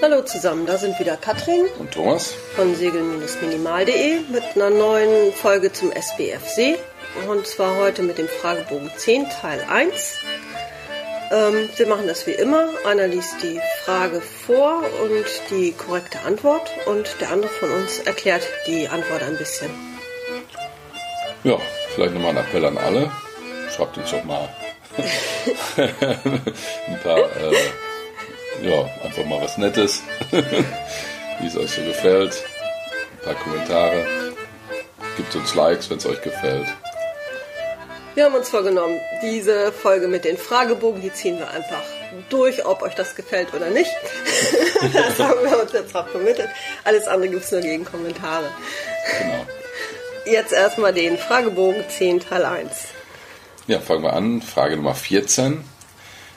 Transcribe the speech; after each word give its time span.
Hallo 0.00 0.22
zusammen, 0.22 0.64
da 0.64 0.78
sind 0.78 0.98
wieder 1.00 1.16
Katrin 1.16 1.66
und 1.78 1.92
Thomas 1.92 2.32
von 2.54 2.74
segel-minimal.de 2.76 4.20
mit 4.30 4.44
einer 4.54 4.70
neuen 4.70 5.32
Folge 5.32 5.72
zum 5.72 5.90
SBFC 5.90 6.78
und 7.28 7.46
zwar 7.48 7.76
heute 7.76 8.02
mit 8.02 8.16
dem 8.16 8.28
Fragebogen 8.28 8.90
10 8.96 9.28
Teil 9.28 9.66
1. 9.68 10.18
Ähm, 11.30 11.68
wir 11.76 11.86
machen 11.88 12.06
das 12.06 12.26
wie 12.28 12.32
immer. 12.32 12.68
Einer 12.86 13.08
liest 13.08 13.42
die 13.42 13.60
Frage 13.84 14.20
vor 14.20 14.84
und 15.02 15.26
die 15.50 15.72
korrekte 15.72 16.20
Antwort 16.20 16.70
und 16.86 17.16
der 17.20 17.30
andere 17.30 17.50
von 17.50 17.70
uns 17.72 17.98
erklärt 17.98 18.48
die 18.66 18.88
Antwort 18.88 19.22
ein 19.24 19.36
bisschen. 19.36 19.70
Ja, 21.42 21.58
vielleicht 21.94 22.14
nochmal 22.14 22.30
ein 22.30 22.38
Appell 22.38 22.64
an 22.64 22.78
alle. 22.78 23.10
Schreibt 23.74 23.98
uns 23.98 24.10
doch 24.10 24.24
mal 24.24 24.48
ein 25.76 27.00
paar 27.02 27.18
äh, 27.18 27.54
ja, 28.62 28.90
einfach 29.04 29.24
mal 29.24 29.40
was 29.40 29.56
Nettes, 29.58 30.02
wie 30.30 31.46
es 31.46 31.56
euch 31.56 31.70
so 31.70 31.82
gefällt. 31.82 32.42
Ein 33.12 33.24
paar 33.24 33.34
Kommentare. 33.34 34.06
Gebt 35.16 35.34
uns 35.34 35.54
Likes, 35.54 35.90
wenn 35.90 35.98
es 35.98 36.06
euch 36.06 36.20
gefällt. 36.22 36.66
Wir 38.14 38.24
haben 38.24 38.34
uns 38.34 38.48
vorgenommen, 38.48 39.00
diese 39.22 39.70
Folge 39.70 40.08
mit 40.08 40.24
den 40.24 40.36
Fragebogen, 40.38 41.00
die 41.00 41.12
ziehen 41.12 41.38
wir 41.38 41.48
einfach 41.50 41.82
durch, 42.30 42.66
ob 42.66 42.82
euch 42.82 42.94
das 42.94 43.14
gefällt 43.14 43.54
oder 43.54 43.70
nicht. 43.70 43.90
das 44.92 45.18
haben 45.20 45.40
wir 45.44 45.62
uns 45.62 45.72
jetzt 45.72 45.94
auch 45.94 46.08
vermittelt. 46.08 46.48
Alles 46.84 47.06
andere 47.06 47.30
gibt 47.30 47.44
es 47.44 47.52
nur 47.52 47.60
gegen 47.60 47.84
Kommentare. 47.84 48.46
Genau. 49.20 49.46
Jetzt 50.24 50.52
erstmal 50.52 50.92
den 50.92 51.16
Fragebogen 51.16 51.84
10 51.88 52.20
Teil 52.20 52.44
1. 52.44 52.70
Ja, 53.68 53.80
fangen 53.80 54.02
wir 54.02 54.14
an. 54.14 54.40
Frage 54.40 54.76
Nummer 54.76 54.94
14. 54.94 55.62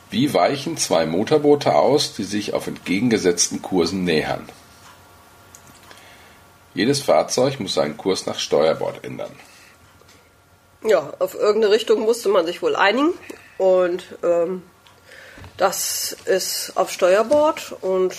Wie 0.10 0.34
weichen 0.34 0.76
zwei 0.76 1.06
Motorboote 1.06 1.74
aus, 1.74 2.14
die 2.14 2.26
sich 2.26 2.54
auf 2.54 2.68
entgegengesetzten 2.68 3.62
Kursen 3.62 4.04
nähern? 4.04 4.50
Jedes 6.74 7.02
Fahrzeug 7.02 7.62
muss 7.62 7.74
seinen 7.74 7.96
Kurs 7.96 8.26
nach 8.26 8.38
Steuerbord 8.38 9.06
ändern. 9.06 9.32
Ja, 10.84 11.14
auf 11.20 11.34
irgendeine 11.34 11.74
Richtung 11.74 12.02
musste 12.02 12.28
man 12.28 12.46
sich 12.46 12.62
wohl 12.62 12.76
einigen. 12.76 13.14
Und 13.58 14.04
ähm, 14.24 14.64
das 15.56 16.18
ist 16.26 16.74
auf 16.76 16.92
Steuerbord 16.92 17.78
und 17.80 18.14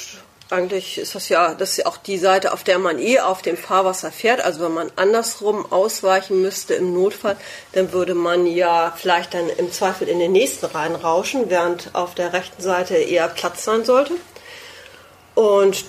eigentlich 0.53 0.99
ist 0.99 1.15
das 1.15 1.29
ja, 1.29 1.55
das 1.55 1.77
ja 1.77 1.87
auch 1.87 1.97
die 1.97 2.19
Seite, 2.19 2.53
auf 2.53 2.63
der 2.63 2.79
man 2.79 2.99
eh 2.99 3.21
auf 3.21 3.43
dem 3.43 3.57
Fahrwasser 3.57 4.13
fährt. 4.13 4.41
Also 4.41 4.65
wenn 4.65 4.73
man 4.73 4.93
andersrum 4.97 5.71
ausweichen 5.73 6.41
müsste 6.43 6.75
im 6.75 6.95
Notfall, 6.95 7.37
dann 7.73 7.93
würde 7.93 8.15
man 8.15 8.47
ja 8.47 8.93
vielleicht 8.97 9.35
dann 9.35 9.49
im 9.49 9.73
Zweifel 9.73 10.09
in 10.09 10.19
den 10.19 10.33
nächsten 10.33 10.67
reinrauschen, 10.67 11.51
während 11.51 11.91
auf 11.95 12.15
der 12.15 12.33
rechten 12.33 12.63
Seite 12.63 12.95
eher 12.95 13.29
Platz 13.29 13.65
sein 13.65 13.85
sollte. 13.85 14.15
Und 15.35 15.85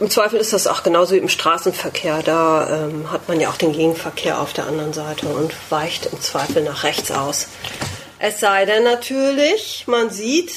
im 0.00 0.10
Zweifel 0.10 0.40
ist 0.40 0.52
das 0.52 0.66
auch 0.66 0.82
genauso 0.82 1.14
wie 1.14 1.18
im 1.18 1.28
Straßenverkehr. 1.28 2.22
Da 2.24 2.84
ähm, 2.84 3.12
hat 3.12 3.28
man 3.28 3.40
ja 3.40 3.48
auch 3.48 3.56
den 3.56 3.72
Gegenverkehr 3.72 4.40
auf 4.40 4.52
der 4.52 4.66
anderen 4.66 4.92
Seite 4.92 5.26
und 5.26 5.54
weicht 5.70 6.06
im 6.06 6.20
Zweifel 6.20 6.62
nach 6.64 6.82
rechts 6.82 7.12
aus. 7.12 7.46
Es 8.22 8.38
sei 8.38 8.66
denn 8.66 8.84
natürlich, 8.84 9.84
man 9.86 10.10
sieht, 10.10 10.52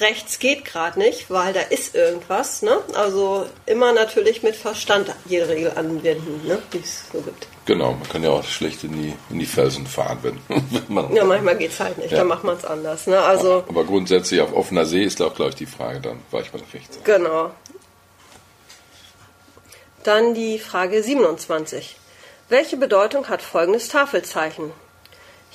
rechts 0.00 0.38
geht 0.38 0.66
gerade 0.66 0.98
nicht, 0.98 1.30
weil 1.30 1.54
da 1.54 1.60
ist 1.62 1.94
irgendwas. 1.94 2.60
Ne? 2.60 2.78
Also 2.92 3.46
immer 3.64 3.94
natürlich 3.94 4.42
mit 4.42 4.54
Verstand 4.54 5.10
jede 5.24 5.48
Regel 5.48 5.72
anwenden, 5.74 6.46
ne? 6.46 6.58
wie 6.72 6.78
es 6.78 7.04
so 7.10 7.22
gibt. 7.22 7.48
Genau, 7.64 7.92
man 7.92 8.06
kann 8.06 8.22
ja 8.22 8.28
auch 8.28 8.44
schlecht 8.44 8.84
in 8.84 8.92
die, 8.92 9.14
in 9.30 9.38
die 9.38 9.46
Felsen 9.46 9.86
fahren, 9.86 10.18
wenn, 10.20 10.38
wenn 10.48 10.84
man. 10.88 11.16
Ja, 11.16 11.24
manchmal 11.24 11.56
geht 11.56 11.70
es 11.70 11.80
halt 11.80 11.96
nicht, 11.96 12.10
ja. 12.10 12.18
dann 12.18 12.26
macht 12.26 12.44
man 12.44 12.58
es 12.58 12.66
anders. 12.66 13.06
Ne? 13.06 13.18
Also, 13.18 13.64
Aber 13.66 13.84
grundsätzlich 13.84 14.42
auf 14.42 14.52
offener 14.52 14.84
See 14.84 15.02
ist 15.02 15.22
auch, 15.22 15.34
glaube 15.34 15.50
ich, 15.50 15.56
die 15.56 15.64
Frage, 15.64 16.02
dann 16.02 16.20
weicht 16.30 16.52
man 16.52 16.62
rechts. 16.74 16.98
Genau. 17.02 17.50
Dann 20.04 20.34
die 20.34 20.58
Frage 20.58 21.02
27. 21.02 21.96
Welche 22.50 22.76
Bedeutung 22.76 23.30
hat 23.30 23.40
folgendes 23.40 23.88
Tafelzeichen? 23.88 24.70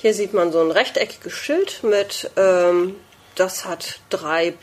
Hier 0.02 0.14
sieht 0.14 0.34
man 0.34 0.50
so 0.50 0.60
ein 0.60 0.72
rechteckiges 0.72 1.32
Schild 1.32 1.84
mit, 1.84 2.28
ähm, 2.36 2.96
das 3.36 3.64
hat 3.64 4.00
drei 4.10 4.54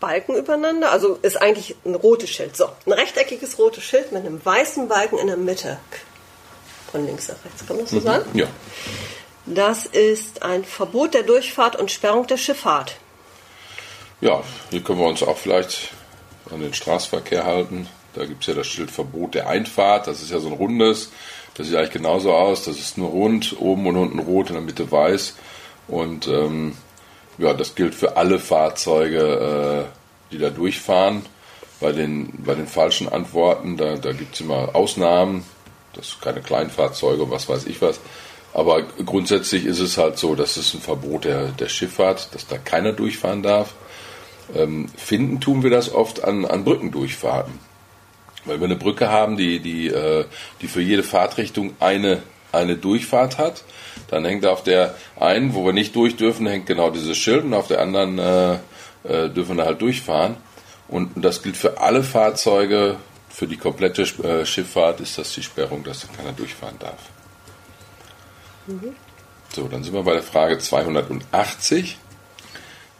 Balken 0.00 0.34
übereinander. 0.34 0.90
Also 0.90 1.20
ist 1.22 1.40
eigentlich 1.40 1.76
ein 1.84 1.94
rotes 1.94 2.30
Schild. 2.30 2.56
So, 2.56 2.68
ein 2.84 2.92
rechteckiges 2.92 3.60
rotes 3.60 3.84
Schild 3.84 4.10
mit 4.10 4.26
einem 4.26 4.44
weißen 4.44 4.88
Balken 4.88 5.18
in 5.18 5.28
der 5.28 5.36
Mitte. 5.36 5.78
Von 6.90 7.06
links 7.06 7.28
nach 7.28 7.36
rechts, 7.44 7.64
kann 7.64 7.76
man 7.76 7.84
das 7.84 7.92
so 7.92 8.00
mhm. 8.00 8.02
sagen? 8.02 8.38
Ja. 8.38 8.48
Das 9.46 9.86
ist 9.86 10.42
ein 10.42 10.64
Verbot 10.64 11.14
der 11.14 11.22
Durchfahrt 11.22 11.76
und 11.76 11.92
Sperrung 11.92 12.26
der 12.26 12.36
Schifffahrt. 12.36 12.96
Ja, 14.20 14.42
hier 14.70 14.82
können 14.82 14.98
wir 14.98 15.06
uns 15.06 15.22
auch 15.22 15.38
vielleicht 15.38 15.90
an 16.50 16.60
den 16.60 16.74
Straßenverkehr 16.74 17.44
halten. 17.44 17.88
Da 18.14 18.24
gibt 18.24 18.42
es 18.42 18.48
ja 18.48 18.54
das 18.54 18.66
Schild 18.66 18.90
Verbot 18.90 19.36
der 19.36 19.46
Einfahrt. 19.46 20.08
Das 20.08 20.22
ist 20.22 20.32
ja 20.32 20.40
so 20.40 20.48
ein 20.48 20.54
rundes. 20.54 21.12
Das 21.54 21.66
sieht 21.66 21.76
eigentlich 21.76 21.90
genauso 21.90 22.32
aus. 22.32 22.64
Das 22.64 22.78
ist 22.78 22.98
nur 22.98 23.10
rund, 23.10 23.56
oben 23.60 23.86
und 23.86 23.96
unten 23.96 24.18
rot, 24.18 24.48
in 24.48 24.54
der 24.54 24.62
Mitte 24.62 24.90
weiß. 24.90 25.34
Und 25.88 26.26
ähm, 26.28 26.76
ja, 27.38 27.54
das 27.54 27.74
gilt 27.74 27.94
für 27.94 28.16
alle 28.16 28.38
Fahrzeuge, 28.38 29.88
äh, 29.88 30.32
die 30.32 30.38
da 30.38 30.50
durchfahren. 30.50 31.22
Bei 31.80 31.92
den, 31.92 32.32
bei 32.44 32.54
den 32.54 32.68
falschen 32.68 33.08
Antworten, 33.08 33.76
da, 33.76 33.96
da 33.96 34.12
gibt 34.12 34.34
es 34.34 34.40
immer 34.40 34.74
Ausnahmen. 34.74 35.44
Das 35.94 36.10
sind 36.10 36.22
keine 36.22 36.40
Kleinfahrzeuge, 36.40 37.30
was 37.30 37.48
weiß 37.48 37.66
ich 37.66 37.82
was. 37.82 38.00
Aber 38.54 38.82
grundsätzlich 38.82 39.64
ist 39.64 39.80
es 39.80 39.98
halt 39.98 40.18
so, 40.18 40.34
dass 40.34 40.56
es 40.56 40.74
ein 40.74 40.80
Verbot 40.80 41.24
der, 41.24 41.48
der 41.48 41.68
Schifffahrt, 41.68 42.34
dass 42.34 42.46
da 42.46 42.58
keiner 42.58 42.92
durchfahren 42.92 43.42
darf. 43.42 43.74
Ähm, 44.54 44.88
finden 44.96 45.40
tun 45.40 45.62
wir 45.62 45.70
das 45.70 45.92
oft 45.92 46.24
an, 46.24 46.44
an 46.44 46.64
Brückendurchfahrten. 46.64 47.58
Weil 48.44 48.60
wir 48.60 48.64
eine 48.64 48.76
Brücke 48.76 49.08
haben, 49.08 49.36
die, 49.36 49.60
die, 49.60 49.88
äh, 49.88 50.24
die 50.60 50.66
für 50.66 50.80
jede 50.80 51.02
Fahrtrichtung 51.02 51.74
eine, 51.80 52.22
eine 52.50 52.76
Durchfahrt 52.76 53.38
hat, 53.38 53.64
dann 54.08 54.24
hängt 54.24 54.44
auf 54.46 54.62
der 54.62 54.94
einen, 55.18 55.54
wo 55.54 55.64
wir 55.64 55.72
nicht 55.72 55.94
durch 55.94 56.16
dürfen, 56.16 56.46
hängt 56.46 56.66
genau 56.66 56.90
dieses 56.90 57.16
Schild 57.16 57.44
und 57.44 57.54
auf 57.54 57.68
der 57.68 57.80
anderen 57.80 58.18
äh, 58.18 58.54
äh, 59.04 59.30
dürfen 59.30 59.56
wir 59.56 59.64
halt 59.64 59.80
durchfahren. 59.80 60.36
Und, 60.88 61.12
das 61.24 61.42
gilt 61.42 61.56
für 61.56 61.80
alle 61.80 62.02
Fahrzeuge, 62.02 62.96
für 63.30 63.46
die 63.46 63.56
komplette 63.56 64.02
äh, 64.02 64.44
Schifffahrt 64.44 65.00
ist 65.00 65.16
das 65.16 65.32
die 65.32 65.42
Sperrung, 65.42 65.84
dass 65.84 66.06
keiner 66.14 66.32
durchfahren 66.32 66.78
darf. 66.78 66.98
Mhm. 68.66 68.94
So, 69.54 69.68
dann 69.68 69.82
sind 69.82 69.94
wir 69.94 70.02
bei 70.02 70.14
der 70.14 70.22
Frage 70.22 70.58
280. 70.58 71.98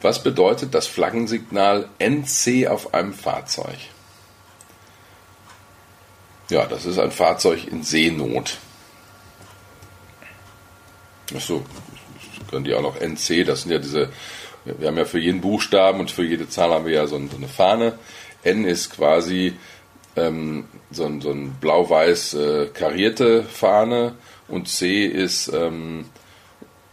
Was 0.00 0.22
bedeutet 0.22 0.74
das 0.74 0.86
Flaggensignal 0.86 1.88
NC 1.98 2.68
auf 2.68 2.94
einem 2.94 3.12
Fahrzeug? 3.12 3.78
Ja, 6.52 6.66
das 6.66 6.84
ist 6.84 6.98
ein 6.98 7.10
Fahrzeug 7.10 7.66
in 7.66 7.82
Seenot. 7.82 8.58
Achso, 11.34 11.64
können 12.50 12.66
die 12.66 12.74
auch 12.74 12.82
noch 12.82 13.00
NC, 13.00 13.46
das 13.46 13.62
sind 13.62 13.72
ja 13.72 13.78
diese, 13.78 14.10
wir 14.66 14.86
haben 14.86 14.98
ja 14.98 15.06
für 15.06 15.18
jeden 15.18 15.40
Buchstaben 15.40 15.98
und 15.98 16.10
für 16.10 16.24
jede 16.24 16.50
Zahl 16.50 16.68
haben 16.68 16.84
wir 16.84 16.92
ja 16.92 17.06
so, 17.06 17.16
eine 17.16 17.48
Fahne. 17.48 17.98
N 18.42 18.66
ist 18.66 18.94
quasi 18.94 19.54
ähm, 20.14 20.66
so, 20.90 21.06
ein, 21.06 21.22
so 21.22 21.30
ein 21.30 21.52
blau-weiß 21.58 22.34
äh, 22.34 22.66
karierte 22.66 23.44
Fahne 23.44 24.16
und 24.46 24.68
C 24.68 25.06
ist, 25.06 25.48
ähm, 25.54 26.04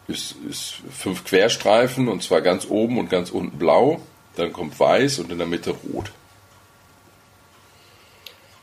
ist, 0.08 0.38
ist 0.50 0.76
fünf 0.90 1.26
Querstreifen 1.26 2.08
und 2.08 2.24
zwar 2.24 2.40
ganz 2.40 2.66
oben 2.70 2.98
und 2.98 3.10
ganz 3.10 3.30
unten 3.30 3.58
blau, 3.58 4.00
dann 4.38 4.54
kommt 4.54 4.80
weiß 4.80 5.20
und 5.20 5.34
in 5.34 5.38
der 5.38 5.48
Mitte 5.48 5.72
rot. 5.72 6.14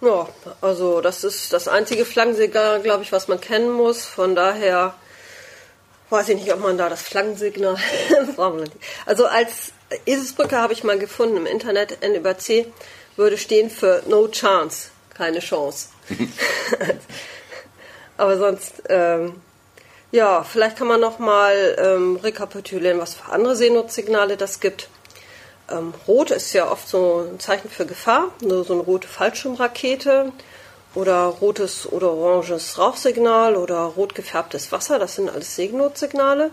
Ja, 0.00 0.28
also 0.60 1.00
das 1.00 1.24
ist 1.24 1.52
das 1.52 1.68
einzige 1.68 2.04
Flaggensignal, 2.04 2.82
glaube 2.82 3.02
ich, 3.02 3.12
was 3.12 3.28
man 3.28 3.40
kennen 3.40 3.70
muss. 3.70 4.04
Von 4.04 4.34
daher 4.34 4.94
weiß 6.10 6.28
ich 6.30 6.36
nicht, 6.36 6.52
ob 6.52 6.60
man 6.60 6.76
da 6.76 6.88
das 6.88 7.02
Flaggensignal 7.02 7.76
braucht. 8.36 8.70
Also 9.06 9.26
als 9.26 9.72
Eselsbrücke 10.04 10.56
habe 10.56 10.72
ich 10.72 10.84
mal 10.84 10.98
gefunden 10.98 11.36
im 11.36 11.46
Internet, 11.46 12.02
N 12.02 12.14
über 12.14 12.38
C 12.38 12.70
würde 13.16 13.38
stehen 13.38 13.70
für 13.70 14.02
No 14.06 14.28
Chance, 14.28 14.90
keine 15.14 15.40
Chance. 15.40 15.88
Aber 18.18 18.36
sonst, 18.38 18.82
ähm, 18.88 19.40
ja, 20.10 20.44
vielleicht 20.44 20.76
kann 20.76 20.86
man 20.86 21.00
noch 21.00 21.18
mal 21.18 21.76
ähm, 21.78 22.16
rekapitulieren, 22.16 22.98
was 22.98 23.14
für 23.14 23.32
andere 23.32 23.56
Seenotssignale 23.56 24.36
das 24.36 24.60
gibt. 24.60 24.88
Ähm, 25.70 25.94
Rot 26.06 26.30
ist 26.30 26.52
ja 26.52 26.70
oft 26.70 26.88
so 26.88 27.28
ein 27.30 27.40
Zeichen 27.40 27.68
für 27.68 27.86
Gefahr, 27.86 28.32
so 28.40 28.72
eine 28.72 28.82
rote 28.82 29.08
Fallschirmrakete 29.08 30.32
oder 30.94 31.24
rotes 31.24 31.90
oder 31.90 32.12
oranges 32.12 32.78
Rauchsignal 32.78 33.56
oder 33.56 33.80
rot 33.80 34.14
gefärbtes 34.14 34.72
Wasser, 34.72 34.98
das 34.98 35.16
sind 35.16 35.28
alles 35.28 35.56
Seegenotsignale. 35.56 36.50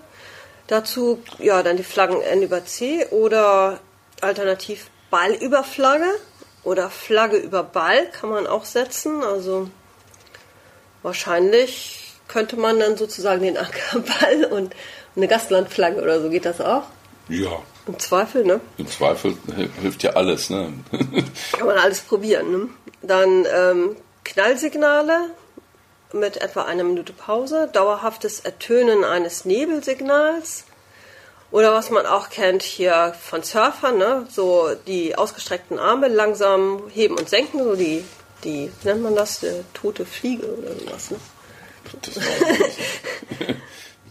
Dazu 0.67 1.21
ja 1.39 1.61
dann 1.61 1.77
die 1.77 1.83
Flaggen 1.83 2.21
N 2.21 2.41
über 2.41 2.65
C 2.65 3.05
oder 3.07 3.79
alternativ 4.21 4.89
Ball 5.11 5.33
über 5.33 5.63
Flagge 5.63 6.09
oder 6.63 6.89
Flagge 6.89 7.37
über 7.37 7.63
Ball 7.63 8.09
kann 8.09 8.29
man 8.29 8.47
auch 8.47 8.65
setzen. 8.65 9.23
Also 9.23 9.69
wahrscheinlich 11.03 12.13
könnte 12.27 12.55
man 12.55 12.79
dann 12.79 12.97
sozusagen 12.97 13.43
den 13.43 13.57
Ackerball 13.57 14.45
und 14.51 14.73
eine 15.15 15.27
Gastlandflagge 15.27 16.01
oder 16.01 16.21
so 16.21 16.29
geht 16.29 16.45
das 16.45 16.61
auch. 16.61 16.83
Ja, 17.29 17.61
Im 17.85 17.99
Zweifel, 17.99 18.45
ne? 18.45 18.61
Im 18.77 18.87
Zweifel 18.87 19.35
hilft 19.81 20.03
ja 20.03 20.11
alles, 20.11 20.49
ne? 20.49 20.73
Kann 21.51 21.67
man 21.67 21.77
alles 21.77 21.99
probieren, 22.01 22.51
ne? 22.51 22.69
Dann 23.01 23.45
ähm, 23.53 23.95
Knallsignale 24.23 25.31
mit 26.13 26.37
etwa 26.37 26.63
einer 26.63 26.83
Minute 26.83 27.11
Pause, 27.11 27.69
dauerhaftes 27.73 28.39
Ertönen 28.41 29.03
eines 29.03 29.45
Nebelsignals 29.45 30.65
oder 31.51 31.73
was 31.73 31.89
man 31.91 32.05
auch 32.07 32.29
kennt 32.29 32.63
hier 32.63 33.13
von 33.21 33.43
Surfern, 33.43 33.97
ne? 33.97 34.25
so 34.27 34.73
die 34.87 35.15
ausgestreckten 35.15 35.77
Arme 35.77 36.07
langsam 36.07 36.83
heben 36.89 37.15
und 37.15 37.29
senken, 37.29 37.63
so 37.63 37.75
die, 37.75 38.03
die 38.43 38.71
wie 38.81 38.87
nennt 38.87 39.03
man 39.03 39.15
das, 39.15 39.41
die 39.41 39.63
tote 39.73 40.05
Fliege 40.05 40.47
oder 40.47 40.73
sowas. 40.73 41.11
Ne? 41.11 41.17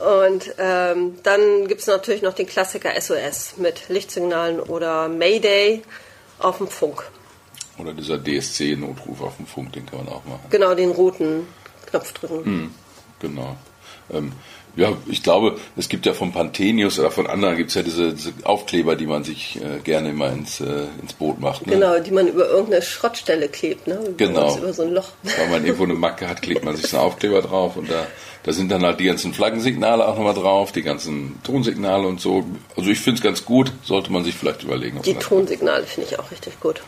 Und 0.03 0.55
ähm, 0.59 1.19
dann 1.23 1.69
gibt 1.69 1.81
es 1.81 1.87
natürlich 1.87 2.23
noch 2.23 2.35
den 2.35 2.47
Klassiker 2.47 2.91
SOS 3.01 3.57
mit 3.57 3.89
Lichtsignalen 3.89 4.59
oder 4.59 5.09
Mayday 5.09 5.83
auf 6.41 6.59
dem 6.59 6.67
Funk. 6.67 7.05
Oder 7.79 7.93
dieser 7.93 8.19
DSC-Notruf 8.19 9.21
auf 9.21 9.37
dem 9.37 9.47
Funk, 9.47 9.73
den 9.73 9.87
kann 9.87 10.05
man 10.05 10.09
auch 10.09 10.25
machen. 10.25 10.41
Genau, 10.51 10.75
den 10.75 10.91
roten 10.91 11.47
Knopf 11.87 12.13
drücken. 12.13 12.51
Mhm, 12.51 12.75
genau. 13.21 13.57
Ähm, 14.13 14.33
ja, 14.75 14.97
ich 15.07 15.23
glaube, 15.23 15.59
es 15.77 15.89
gibt 15.89 16.07
ja 16.07 16.15
von 16.15 16.33
Panthenius 16.33 16.99
oder 16.99 17.11
von 17.11 17.27
anderen 17.27 17.57
gibt 17.57 17.69
es 17.71 17.75
ja 17.75 17.83
diese, 17.83 18.15
diese, 18.15 18.33
Aufkleber, 18.45 18.97
die 18.97 19.07
man 19.07 19.23
sich 19.23 19.57
äh, 19.57 19.81
gerne 19.81 20.11
immer 20.11 20.33
ins, 20.33 20.61
äh, 20.61 20.87
ins 21.01 21.13
Boot 21.13 21.41
macht. 21.41 21.67
Ne? 21.67 21.75
Genau, 21.75 21.99
die 21.99 22.11
man 22.11 22.27
über 22.27 22.49
irgendeine 22.49 22.81
Schrottstelle 22.81 23.49
klebt, 23.49 23.87
ne? 23.87 23.97
Über 23.97 24.17
genau. 24.17 24.57
Über 24.57 24.73
so 24.73 24.83
ein 24.83 24.93
Loch. 24.93 25.11
Weil 25.23 25.49
man 25.51 25.65
irgendwo 25.65 25.85
eine 25.85 25.95
Macke 25.95 26.27
hat, 26.27 26.41
klebt 26.41 26.65
man 26.65 26.75
sich 26.75 26.87
so 26.87 26.97
einen 26.97 27.07
Aufkleber 27.07 27.43
drauf 27.43 27.77
und 27.77 27.91
da, 27.91 28.07
da 28.45 28.53
sind 28.53 28.71
dann 28.73 28.83
halt 28.83 28.99
die 28.99 29.05
ganzen 29.05 29.35
Flaggensignale 29.35 30.09
auch 30.09 30.17
nochmal 30.17 30.35
drauf, 30.35 30.73
die 30.73 30.83
ganzen 30.83 31.39
Tonsignale 31.43 32.07
und 32.07 32.21
so. 32.21 32.45
Also 32.75 32.89
ich 32.89 33.01
finde 33.01 33.19
es 33.19 33.23
ganz 33.23 33.45
gut, 33.45 33.73
sollte 33.83 34.11
man 34.11 34.25
sich 34.25 34.35
vielleicht 34.35 34.63
überlegen. 34.63 35.03
Die 35.03 35.15
Tonsignale 35.15 35.85
finde 35.85 36.09
ich 36.11 36.19
auch 36.19 36.31
richtig 36.31 36.59
gut. 36.61 36.83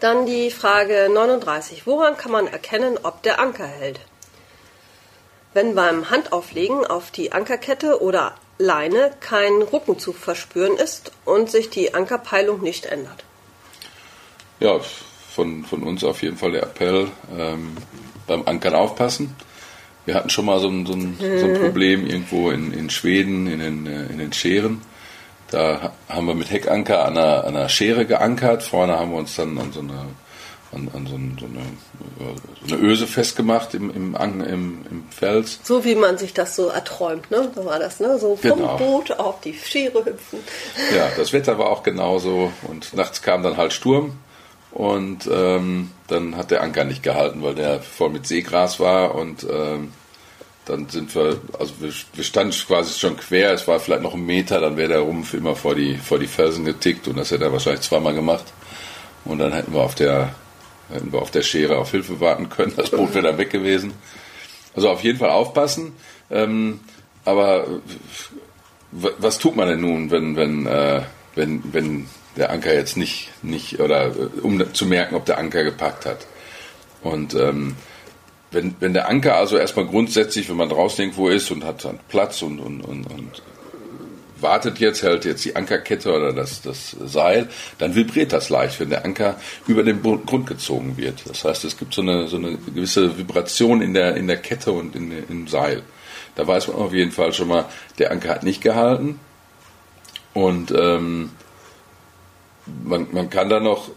Dann 0.00 0.26
die 0.26 0.50
Frage 0.50 1.08
39. 1.12 1.86
Woran 1.86 2.16
kann 2.16 2.30
man 2.30 2.46
erkennen, 2.46 2.98
ob 3.02 3.22
der 3.22 3.40
Anker 3.40 3.66
hält? 3.66 4.00
Wenn 5.58 5.74
beim 5.74 6.08
Handauflegen 6.08 6.86
auf 6.86 7.10
die 7.10 7.32
Ankerkette 7.32 8.00
oder 8.00 8.36
Leine 8.58 9.10
kein 9.18 9.60
Rucken 9.60 9.98
zu 9.98 10.12
verspüren 10.12 10.76
ist 10.76 11.10
und 11.24 11.50
sich 11.50 11.68
die 11.68 11.94
Ankerpeilung 11.94 12.62
nicht 12.62 12.86
ändert. 12.86 13.24
Ja, 14.60 14.78
von, 15.34 15.64
von 15.64 15.82
uns 15.82 16.04
auf 16.04 16.22
jeden 16.22 16.36
Fall 16.36 16.52
der 16.52 16.62
Appell, 16.62 17.08
ähm, 17.36 17.76
beim 18.28 18.46
Ankern 18.46 18.76
aufpassen. 18.76 19.34
Wir 20.06 20.14
hatten 20.14 20.30
schon 20.30 20.44
mal 20.44 20.60
so 20.60 20.68
ein, 20.68 20.86
so 20.86 20.92
ein, 20.92 21.16
so 21.18 21.46
ein 21.46 21.54
Problem 21.54 22.06
irgendwo 22.06 22.50
in, 22.50 22.72
in 22.72 22.88
Schweden, 22.88 23.48
in 23.48 23.58
den, 23.58 23.86
äh, 23.86 24.06
in 24.12 24.18
den 24.18 24.32
Scheren. 24.32 24.80
Da 25.50 25.92
haben 26.08 26.28
wir 26.28 26.34
mit 26.34 26.52
Heckanker 26.52 27.04
an 27.04 27.18
einer, 27.18 27.42
an 27.42 27.56
einer 27.56 27.68
Schere 27.68 28.06
geankert. 28.06 28.62
Vorne 28.62 28.96
haben 28.96 29.10
wir 29.10 29.18
uns 29.18 29.34
dann 29.34 29.58
an 29.58 29.72
so 29.72 29.80
eine, 29.80 30.04
an, 30.72 30.90
an 30.94 31.06
so, 31.06 31.14
eine, 31.14 31.32
so, 31.38 31.46
eine, 31.46 32.36
so 32.66 32.74
eine 32.74 32.84
Öse 32.84 33.06
festgemacht 33.06 33.74
im, 33.74 33.90
im, 33.90 34.14
im, 34.14 34.86
im 34.90 35.04
Fels. 35.10 35.60
So 35.62 35.84
wie 35.84 35.94
man 35.94 36.18
sich 36.18 36.34
das 36.34 36.56
so 36.56 36.68
erträumt, 36.68 37.30
ne? 37.30 37.50
So 37.54 37.64
war 37.64 37.78
das, 37.78 38.00
ne? 38.00 38.18
So 38.18 38.36
vom 38.36 38.58
genau. 38.58 38.76
Boot 38.76 39.12
auf 39.12 39.40
die 39.40 39.54
Schere 39.54 40.04
hüpfen. 40.04 40.40
Ja, 40.94 41.08
das 41.16 41.32
Wetter 41.32 41.58
war 41.58 41.70
auch 41.70 41.82
genauso. 41.82 42.52
Und 42.62 42.92
nachts 42.94 43.22
kam 43.22 43.42
dann 43.42 43.56
halt 43.56 43.72
Sturm. 43.72 44.18
Und 44.70 45.28
ähm, 45.32 45.90
dann 46.08 46.36
hat 46.36 46.50
der 46.50 46.62
Anker 46.62 46.84
nicht 46.84 47.02
gehalten, 47.02 47.42
weil 47.42 47.54
der 47.54 47.80
voll 47.80 48.10
mit 48.10 48.26
Seegras 48.26 48.78
war 48.78 49.14
und 49.14 49.46
ähm, 49.50 49.92
dann 50.66 50.88
sind 50.90 51.14
wir, 51.14 51.40
also 51.58 51.72
wir, 51.80 51.90
wir, 52.12 52.24
standen 52.24 52.52
quasi 52.52 52.98
schon 52.98 53.16
quer, 53.16 53.54
es 53.54 53.66
war 53.66 53.80
vielleicht 53.80 54.02
noch 54.02 54.12
ein 54.12 54.26
Meter, 54.26 54.60
dann 54.60 54.76
wäre 54.76 54.88
der 54.88 55.00
Rumpf 55.00 55.32
immer 55.32 55.56
vor 55.56 55.74
die, 55.74 55.96
vor 55.96 56.18
die 56.18 56.26
Felsen 56.26 56.66
getickt 56.66 57.08
und 57.08 57.16
das 57.16 57.30
hätte 57.30 57.44
er 57.44 57.52
wahrscheinlich 57.52 57.80
zweimal 57.80 58.14
gemacht. 58.14 58.44
Und 59.24 59.38
dann 59.38 59.52
hätten 59.52 59.72
wir 59.72 59.80
auf 59.80 59.94
der, 59.94 60.34
hätten 60.90 61.12
wir 61.12 61.20
auf 61.20 61.30
der 61.30 61.42
Schere 61.42 61.78
auf 61.78 61.90
Hilfe 61.90 62.20
warten 62.20 62.48
können, 62.48 62.72
das 62.76 62.90
Boot 62.90 63.14
wäre 63.14 63.26
dann 63.28 63.38
weg 63.38 63.50
gewesen. 63.50 63.92
Also 64.74 64.90
auf 64.90 65.02
jeden 65.02 65.18
Fall 65.18 65.30
aufpassen. 65.30 65.92
Ähm, 66.30 66.80
aber 67.24 67.66
was 68.90 69.38
tut 69.38 69.56
man 69.56 69.68
denn 69.68 69.80
nun, 69.80 70.10
wenn, 70.10 70.36
wenn, 70.36 70.66
äh, 70.66 71.02
wenn, 71.34 71.62
wenn 71.72 72.06
der 72.36 72.50
Anker 72.50 72.74
jetzt 72.74 72.96
nicht, 72.96 73.30
nicht 73.42 73.80
oder 73.80 74.12
um 74.42 74.72
zu 74.72 74.86
merken, 74.86 75.14
ob 75.14 75.26
der 75.26 75.38
Anker 75.38 75.64
gepackt 75.64 76.06
hat? 76.06 76.26
Und 77.02 77.34
ähm, 77.34 77.76
wenn, 78.50 78.74
wenn 78.80 78.94
der 78.94 79.08
Anker 79.08 79.36
also 79.36 79.58
erstmal 79.58 79.86
grundsätzlich, 79.86 80.48
wenn 80.48 80.56
man 80.56 80.68
draußen 80.68 81.04
irgendwo 81.04 81.28
ist 81.28 81.50
und 81.50 81.64
hat 81.64 81.84
dann 81.84 81.98
Platz 82.08 82.42
und, 82.42 82.60
und, 82.60 82.80
und, 82.80 83.06
und 83.06 83.42
wartet 84.40 84.78
jetzt, 84.78 85.02
hält 85.02 85.24
jetzt 85.24 85.44
die 85.44 85.56
Ankerkette 85.56 86.12
oder 86.12 86.32
das, 86.32 86.62
das 86.62 86.96
Seil, 87.04 87.48
dann 87.78 87.94
vibriert 87.94 88.32
das 88.32 88.48
leicht, 88.48 88.78
wenn 88.80 88.90
der 88.90 89.04
Anker 89.04 89.36
über 89.66 89.82
den 89.82 90.02
Grund 90.02 90.46
gezogen 90.46 90.96
wird. 90.96 91.22
Das 91.26 91.44
heißt, 91.44 91.64
es 91.64 91.76
gibt 91.76 91.94
so 91.94 92.02
eine, 92.02 92.28
so 92.28 92.36
eine 92.36 92.56
gewisse 92.56 93.18
Vibration 93.18 93.82
in 93.82 93.94
der, 93.94 94.16
in 94.16 94.26
der 94.26 94.38
Kette 94.38 94.72
und 94.72 94.94
in, 94.94 95.12
im 95.28 95.48
Seil. 95.48 95.82
Da 96.34 96.46
weiß 96.46 96.68
man 96.68 96.76
auf 96.76 96.92
jeden 96.92 97.10
Fall 97.10 97.32
schon 97.32 97.48
mal, 97.48 97.66
der 97.98 98.12
Anker 98.12 98.30
hat 98.30 98.42
nicht 98.44 98.62
gehalten. 98.62 99.18
Und 100.34 100.70
ähm, 100.70 101.30
man, 102.84 103.08
man 103.12 103.30
kann 103.30 103.48
da 103.48 103.60
noch 103.60 103.90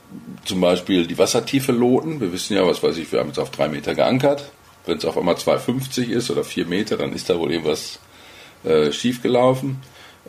zum 0.45 0.61
Beispiel 0.61 1.05
die 1.05 1.17
Wassertiefe 1.17 1.71
loten. 1.71 2.19
Wir 2.19 2.33
wissen 2.33 2.55
ja, 2.55 2.65
was 2.65 2.81
weiß 2.81 2.97
ich, 2.97 3.11
wir 3.11 3.19
haben 3.19 3.27
jetzt 3.27 3.39
auf 3.39 3.51
drei 3.51 3.67
Meter 3.67 3.95
geankert. 3.95 4.51
Wenn 4.85 4.97
es 4.97 5.05
auf 5.05 5.17
einmal 5.17 5.35
2,50 5.35 6.09
ist 6.09 6.31
oder 6.31 6.43
vier 6.43 6.65
Meter, 6.65 6.97
dann 6.97 7.13
ist 7.13 7.29
da 7.29 7.37
wohl 7.37 7.51
irgendwas 7.51 7.99
äh, 8.63 8.91
schiefgelaufen. 8.91 9.77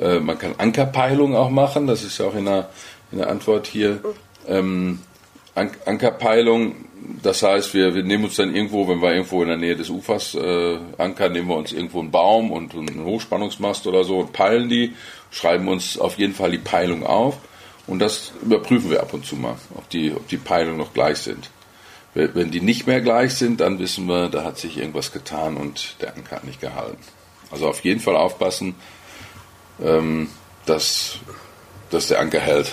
Äh, 0.00 0.20
man 0.20 0.38
kann 0.38 0.54
Ankerpeilung 0.58 1.36
auch 1.36 1.50
machen, 1.50 1.86
das 1.86 2.02
ist 2.02 2.18
ja 2.18 2.26
auch 2.26 2.34
in 2.34 2.46
der, 2.46 2.70
in 3.10 3.18
der 3.18 3.28
Antwort 3.28 3.66
hier. 3.66 4.00
Ähm, 4.48 5.00
An 5.54 5.70
Ankerpeilung, 5.84 6.76
das 7.22 7.42
heißt, 7.42 7.74
wir, 7.74 7.94
wir 7.94 8.02
nehmen 8.02 8.24
uns 8.24 8.36
dann 8.36 8.54
irgendwo, 8.54 8.88
wenn 8.88 9.02
wir 9.02 9.12
irgendwo 9.12 9.42
in 9.42 9.48
der 9.48 9.58
Nähe 9.58 9.76
des 9.76 9.90
Ufers 9.90 10.34
äh, 10.34 10.78
ankern, 10.96 11.32
nehmen 11.32 11.48
wir 11.48 11.56
uns 11.56 11.72
irgendwo 11.72 12.00
einen 12.00 12.10
Baum 12.10 12.50
und 12.50 12.74
einen 12.74 13.04
Hochspannungsmast 13.04 13.86
oder 13.86 14.04
so 14.04 14.20
und 14.20 14.32
peilen 14.32 14.68
die, 14.68 14.94
schreiben 15.30 15.68
uns 15.68 15.98
auf 15.98 16.18
jeden 16.18 16.32
Fall 16.32 16.52
die 16.52 16.58
Peilung 16.58 17.04
auf 17.04 17.38
und 17.86 17.98
das 17.98 18.32
überprüfen 18.42 18.90
wir 18.90 19.00
ab 19.00 19.12
und 19.12 19.26
zu 19.26 19.36
mal, 19.36 19.56
ob 19.74 19.88
die, 19.90 20.12
ob 20.12 20.26
die 20.28 20.38
Peilungen 20.38 20.78
noch 20.78 20.94
gleich 20.94 21.18
sind. 21.18 21.50
Wenn 22.14 22.50
die 22.50 22.60
nicht 22.60 22.86
mehr 22.86 23.00
gleich 23.00 23.34
sind, 23.34 23.60
dann 23.60 23.78
wissen 23.78 24.06
wir, 24.06 24.28
da 24.28 24.44
hat 24.44 24.58
sich 24.58 24.76
irgendwas 24.76 25.12
getan 25.12 25.56
und 25.56 25.96
der 26.00 26.14
Anker 26.14 26.36
hat 26.36 26.44
nicht 26.44 26.60
gehalten. 26.60 26.98
Also 27.50 27.68
auf 27.68 27.80
jeden 27.84 28.00
Fall 28.00 28.16
aufpassen, 28.16 28.74
ähm, 29.82 30.28
dass, 30.66 31.18
dass 31.90 32.08
der 32.08 32.20
Anker 32.20 32.40
hält. 32.40 32.72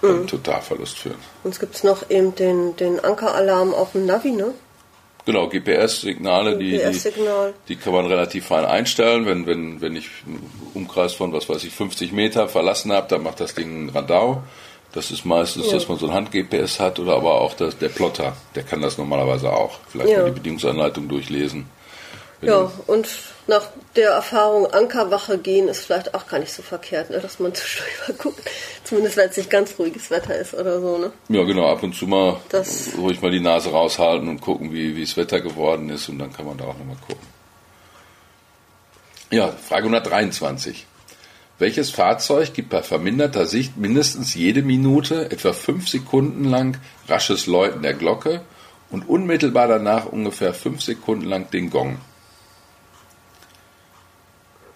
Kann 0.00 0.22
mhm. 0.22 0.26
Totalverlust 0.26 0.98
führen. 0.98 1.18
Und 1.44 1.50
es 1.50 1.60
gibt 1.60 1.84
noch 1.84 2.08
eben 2.08 2.34
den, 2.34 2.74
den 2.76 3.00
Ankeralarm 3.00 3.74
auf 3.74 3.92
dem 3.92 4.06
Navi, 4.06 4.30
ne? 4.30 4.54
Genau, 5.26 5.48
GPS-Signale, 5.48 6.56
die, 6.56 6.78
GPS 6.78 7.02
die, 7.02 7.12
die, 7.68 7.76
kann 7.76 7.92
man 7.92 8.06
relativ 8.06 8.46
fein 8.46 8.64
einstellen. 8.64 9.26
Wenn, 9.26 9.46
wenn, 9.46 9.80
wenn 9.82 9.94
ich 9.94 10.08
einen 10.26 10.50
Umkreis 10.72 11.12
von, 11.12 11.32
was 11.34 11.48
weiß 11.48 11.62
ich, 11.64 11.74
50 11.74 12.12
Meter 12.12 12.48
verlassen 12.48 12.90
habe, 12.92 13.08
dann 13.08 13.22
macht 13.22 13.40
das 13.40 13.54
Ding 13.54 13.90
Radau. 13.90 14.42
Das 14.92 15.10
ist 15.10 15.24
meistens, 15.24 15.66
ja. 15.66 15.74
dass 15.74 15.88
man 15.88 15.98
so 15.98 16.08
ein 16.08 16.14
Hand-GPS 16.14 16.80
hat 16.80 16.98
oder 16.98 17.14
aber 17.16 17.40
auch 17.40 17.54
das, 17.54 17.78
der 17.78 17.90
Plotter, 17.90 18.34
der 18.54 18.62
kann 18.64 18.80
das 18.80 18.98
normalerweise 18.98 19.52
auch. 19.52 19.78
Vielleicht 19.88 20.10
ja. 20.10 20.22
mal 20.22 20.30
die 20.30 20.32
Bedienungsanleitung 20.32 21.06
durchlesen. 21.06 21.66
Ja, 22.42 22.72
und 22.86 23.06
nach 23.50 23.68
der 23.96 24.12
Erfahrung 24.12 24.72
Ankerwache 24.72 25.36
gehen 25.36 25.68
ist 25.68 25.84
vielleicht 25.84 26.14
auch 26.14 26.26
gar 26.26 26.38
nicht 26.38 26.52
so 26.52 26.62
verkehrt, 26.62 27.10
ne? 27.10 27.18
dass 27.18 27.38
man 27.40 27.52
zwischendurch 27.54 28.18
guckt. 28.18 28.40
Zumindest 28.84 29.16
wenn 29.18 29.28
es 29.28 29.36
nicht 29.36 29.50
ganz 29.50 29.74
ruhiges 29.78 30.10
Wetter 30.10 30.36
ist 30.36 30.54
oder 30.54 30.80
so. 30.80 30.96
Ne? 30.96 31.12
Ja, 31.28 31.42
genau, 31.42 31.70
ab 31.70 31.82
und 31.82 31.94
zu 31.94 32.06
mal 32.06 32.40
das 32.48 32.92
ruhig 32.96 33.20
mal 33.20 33.30
die 33.30 33.40
Nase 33.40 33.70
raushalten 33.70 34.28
und 34.28 34.40
gucken, 34.40 34.72
wie, 34.72 34.96
wie 34.96 35.04
das 35.04 35.16
Wetter 35.16 35.40
geworden 35.40 35.90
ist 35.90 36.08
und 36.08 36.18
dann 36.18 36.32
kann 36.32 36.46
man 36.46 36.56
da 36.56 36.64
auch 36.64 36.78
nochmal 36.78 36.96
gucken. 37.06 37.26
Ja, 39.30 39.48
Frage 39.48 39.84
123. 39.84 40.86
Welches 41.58 41.90
Fahrzeug 41.90 42.54
gibt 42.54 42.70
bei 42.70 42.82
verminderter 42.82 43.46
Sicht 43.46 43.76
mindestens 43.76 44.34
jede 44.34 44.62
Minute 44.62 45.30
etwa 45.30 45.52
fünf 45.52 45.88
Sekunden 45.88 46.44
lang 46.44 46.78
rasches 47.06 47.46
Läuten 47.46 47.82
der 47.82 47.94
Glocke 47.94 48.40
und 48.90 49.08
unmittelbar 49.08 49.68
danach 49.68 50.06
ungefähr 50.06 50.54
fünf 50.54 50.82
Sekunden 50.82 51.26
lang 51.26 51.50
den 51.50 51.68
Gong? 51.68 51.98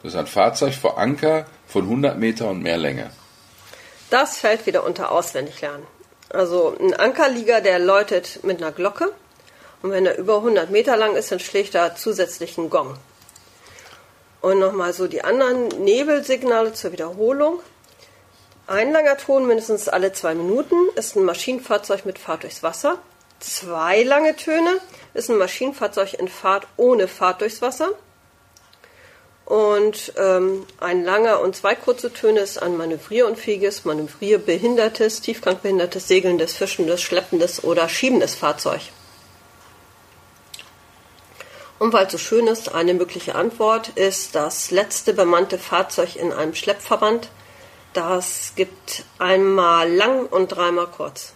Das 0.04 0.12
ist 0.12 0.18
ein 0.18 0.26
Fahrzeug 0.26 0.74
vor 0.74 0.98
Anker 0.98 1.46
von 1.66 1.84
100 1.84 2.18
Meter 2.18 2.50
und 2.50 2.62
mehr 2.62 2.76
Länge. 2.76 3.10
Das 4.10 4.36
fällt 4.36 4.66
wieder 4.66 4.84
unter 4.84 5.10
Auswendiglernen. 5.10 5.86
Also 6.28 6.76
ein 6.78 6.92
Ankerlieger, 6.92 7.62
der 7.62 7.78
läutet 7.78 8.44
mit 8.44 8.58
einer 8.58 8.70
Glocke 8.70 9.14
und 9.80 9.92
wenn 9.92 10.04
er 10.04 10.18
über 10.18 10.36
100 10.36 10.68
Meter 10.70 10.98
lang 10.98 11.16
ist, 11.16 11.32
dann 11.32 11.40
schlägt 11.40 11.74
er 11.74 11.96
zusätzlichen 11.96 12.68
Gong. 12.68 12.98
Und 14.42 14.58
nochmal 14.58 14.92
so 14.92 15.06
die 15.08 15.24
anderen 15.24 15.68
Nebelsignale 15.68 16.74
zur 16.74 16.92
Wiederholung. 16.92 17.60
Ein 18.66 18.92
langer 18.92 19.16
Ton 19.16 19.46
mindestens 19.46 19.88
alle 19.88 20.12
zwei 20.12 20.34
Minuten 20.34 20.76
ist 20.96 21.16
ein 21.16 21.24
Maschinenfahrzeug 21.24 22.04
mit 22.04 22.18
Fahrt 22.18 22.42
durchs 22.42 22.62
Wasser. 22.62 22.98
Zwei 23.40 24.02
lange 24.02 24.36
Töne 24.36 24.80
ist 25.14 25.30
ein 25.30 25.38
Maschinenfahrzeug 25.38 26.12
in 26.12 26.28
Fahrt 26.28 26.66
ohne 26.76 27.08
Fahrt 27.08 27.40
durchs 27.40 27.62
Wasser. 27.62 27.88
Und 29.74 30.12
ähm, 30.16 30.66
ein 30.78 31.02
langer 31.04 31.40
und 31.40 31.56
zwei 31.56 31.74
kurze 31.74 32.12
Töne 32.12 32.40
ist 32.40 32.62
ein 32.62 32.76
manövrierunfähiges, 32.76 33.84
manövrierbehindertes, 33.84 35.20
tiefgangbehindertes, 35.20 36.06
segelndes, 36.06 36.54
fischendes, 36.54 37.02
schleppendes 37.02 37.64
oder 37.64 37.88
schiebendes 37.88 38.36
Fahrzeug. 38.36 38.82
Und 41.80 41.92
weil 41.92 42.06
es 42.06 42.12
so 42.12 42.18
schön 42.18 42.46
ist, 42.46 42.72
eine 42.72 42.94
mögliche 42.94 43.34
Antwort 43.34 43.88
ist 43.96 44.36
das 44.36 44.70
letzte 44.70 45.12
bemannte 45.12 45.58
Fahrzeug 45.58 46.14
in 46.14 46.32
einem 46.32 46.54
Schleppverband. 46.54 47.30
Das 47.94 48.52
gibt 48.54 49.04
einmal 49.18 49.92
lang 49.92 50.26
und 50.26 50.48
dreimal 50.48 50.86
kurz. 50.86 51.32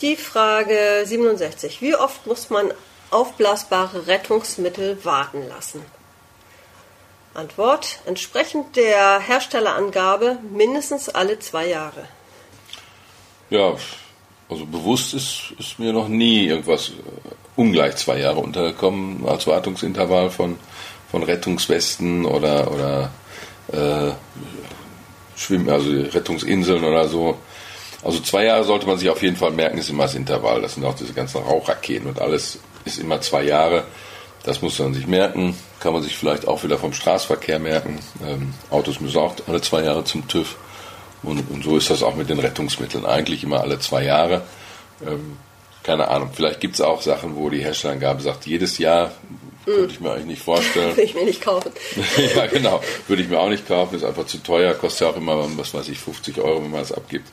Die 0.00 0.14
Frage 0.16 1.02
67. 1.04 1.82
Wie 1.82 1.96
oft 1.96 2.24
muss 2.26 2.50
man 2.50 2.72
aufblasbare 3.10 4.06
Rettungsmittel 4.06 5.04
warten 5.04 5.48
lassen? 5.48 5.84
Antwort. 7.34 8.00
Entsprechend 8.06 8.76
der 8.76 9.20
Herstellerangabe 9.20 10.38
mindestens 10.52 11.08
alle 11.08 11.38
zwei 11.38 11.68
Jahre. 11.68 12.08
Ja, 13.50 13.74
also 14.48 14.66
bewusst 14.66 15.14
ist, 15.14 15.52
ist 15.58 15.78
mir 15.78 15.92
noch 15.92 16.08
nie 16.08 16.46
irgendwas 16.46 16.90
äh, 16.90 16.92
ungleich 17.56 17.96
zwei 17.96 18.18
Jahre 18.20 18.38
untergekommen 18.38 19.26
als 19.26 19.46
Wartungsintervall 19.46 20.30
von, 20.30 20.58
von 21.10 21.22
Rettungswesten 21.22 22.24
oder, 22.24 22.70
oder 22.70 23.10
äh, 23.72 24.12
Schwimm, 25.36 25.68
also 25.68 25.90
Rettungsinseln 25.90 26.82
oder 26.84 27.08
so. 27.08 27.36
Also 28.02 28.20
zwei 28.20 28.44
Jahre 28.44 28.64
sollte 28.64 28.86
man 28.86 28.98
sich 28.98 29.10
auf 29.10 29.22
jeden 29.22 29.36
Fall 29.36 29.50
merken, 29.50 29.78
ist 29.78 29.90
immer 29.90 30.04
das 30.04 30.14
Intervall. 30.14 30.62
Das 30.62 30.74
sind 30.74 30.84
auch 30.84 30.94
diese 30.94 31.12
ganzen 31.12 31.42
Rauchraketen 31.42 32.08
und 32.08 32.20
alles 32.20 32.58
ist 32.86 32.98
immer 32.98 33.20
zwei 33.20 33.42
Jahre. 33.42 33.84
Das 34.44 34.62
muss 34.62 34.78
man 34.78 34.94
sich 34.94 35.06
merken. 35.06 35.56
Kann 35.80 35.92
man 35.92 36.02
sich 36.02 36.16
vielleicht 36.16 36.46
auch 36.46 36.62
wieder 36.62 36.78
vom 36.78 36.92
Straßenverkehr 36.92 37.58
merken. 37.58 37.98
Ähm, 38.24 38.54
Autos 38.70 39.00
müssen 39.00 39.18
auch 39.18 39.34
alle 39.46 39.60
zwei 39.60 39.82
Jahre 39.82 40.04
zum 40.04 40.26
TÜV. 40.28 40.56
Und, 41.22 41.50
und, 41.50 41.64
so 41.64 41.76
ist 41.76 41.90
das 41.90 42.02
auch 42.02 42.14
mit 42.14 42.30
den 42.30 42.38
Rettungsmitteln. 42.38 43.04
Eigentlich 43.04 43.42
immer 43.42 43.60
alle 43.60 43.80
zwei 43.80 44.04
Jahre. 44.04 44.42
Ähm, 45.04 45.36
keine 45.82 46.08
Ahnung. 46.08 46.30
Vielleicht 46.32 46.60
gibt 46.60 46.74
es 46.74 46.80
auch 46.80 47.02
Sachen, 47.02 47.36
wo 47.36 47.50
die 47.50 47.62
Herstellerangabe 47.62 48.22
sagt, 48.22 48.46
jedes 48.46 48.78
Jahr 48.78 49.12
könnte 49.64 49.94
ich 49.94 50.00
mir 50.00 50.12
eigentlich 50.12 50.26
nicht 50.26 50.42
vorstellen. 50.42 50.90
Würde 50.90 51.02
ich 51.02 51.14
mir 51.14 51.24
nicht 51.24 51.42
kaufen. 51.42 51.72
ja, 52.36 52.46
genau. 52.46 52.80
Würde 53.08 53.22
ich 53.22 53.28
mir 53.28 53.40
auch 53.40 53.48
nicht 53.48 53.66
kaufen. 53.66 53.96
Ist 53.96 54.04
einfach 54.04 54.26
zu 54.26 54.38
teuer. 54.38 54.74
Kostet 54.74 55.00
ja 55.00 55.12
auch 55.12 55.16
immer, 55.16 55.44
was 55.58 55.74
weiß 55.74 55.88
ich, 55.88 55.98
50 55.98 56.38
Euro, 56.38 56.62
wenn 56.62 56.70
man 56.70 56.82
es 56.82 56.92
abgibt. 56.92 57.28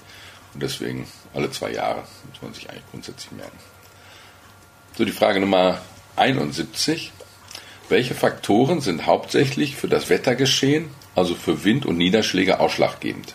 Und 0.55 0.63
deswegen 0.63 1.07
alle 1.33 1.51
zwei 1.51 1.71
Jahre 1.71 2.03
muss 2.31 2.41
man 2.41 2.53
sich 2.53 2.67
eigentlich 2.69 2.89
grundsätzlich 2.89 3.31
merken. 3.33 3.57
So, 4.95 5.05
die 5.05 5.11
Frage 5.11 5.39
Nummer 5.39 5.81
71. 6.17 7.11
Welche 7.89 8.13
Faktoren 8.13 8.79
sind 8.79 9.07
hauptsächlich 9.07 9.75
für 9.75 9.87
das 9.87 10.09
Wettergeschehen, 10.09 10.93
also 11.15 11.33
für 11.33 11.63
Wind 11.63 11.87
und 11.87 11.97
Niederschläge, 11.97 12.59
ausschlaggebend? 12.59 13.33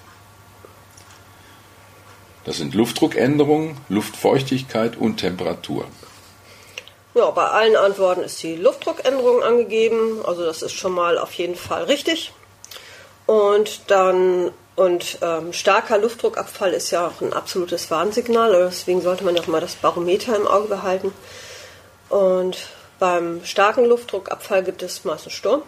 Das 2.45 2.59
sind 2.59 2.75
Luftdruckänderungen, 2.75 3.77
Luftfeuchtigkeit 3.88 4.97
und 4.97 5.17
Temperatur. 5.17 5.87
Ja, 7.17 7.29
bei 7.33 7.47
allen 7.47 7.75
Antworten 7.75 8.23
ist 8.23 8.41
die 8.45 8.55
Luftdruckänderung 8.55 9.43
angegeben, 9.43 10.25
also 10.25 10.45
das 10.45 10.62
ist 10.62 10.75
schon 10.75 10.93
mal 10.93 11.19
auf 11.19 11.33
jeden 11.33 11.57
Fall 11.57 11.83
richtig. 11.85 12.33
Und 13.27 13.81
dann 13.88 14.53
und 14.77 15.19
ähm, 15.23 15.53
starker 15.53 15.99
Luftdruckabfall 15.99 16.73
ist 16.73 16.93
ja 16.93 17.09
auch 17.09 17.21
ein 17.21 17.33
absolutes 17.33 17.91
Warnsignal, 17.91 18.53
deswegen 18.53 19.03
sollte 19.03 19.25
man 19.25 19.35
ja 19.35 19.43
auch 19.43 19.49
mal 19.49 19.61
das 19.61 19.75
Barometer 19.75 20.37
im 20.37 20.47
Auge 20.47 20.69
behalten. 20.69 21.12
Und 22.09 22.59
beim 22.99 23.45
starken 23.45 23.85
Luftdruckabfall 23.85 24.62
gibt 24.62 24.83
es 24.83 25.05
meistens 25.05 25.33
Sturm. 25.33 25.62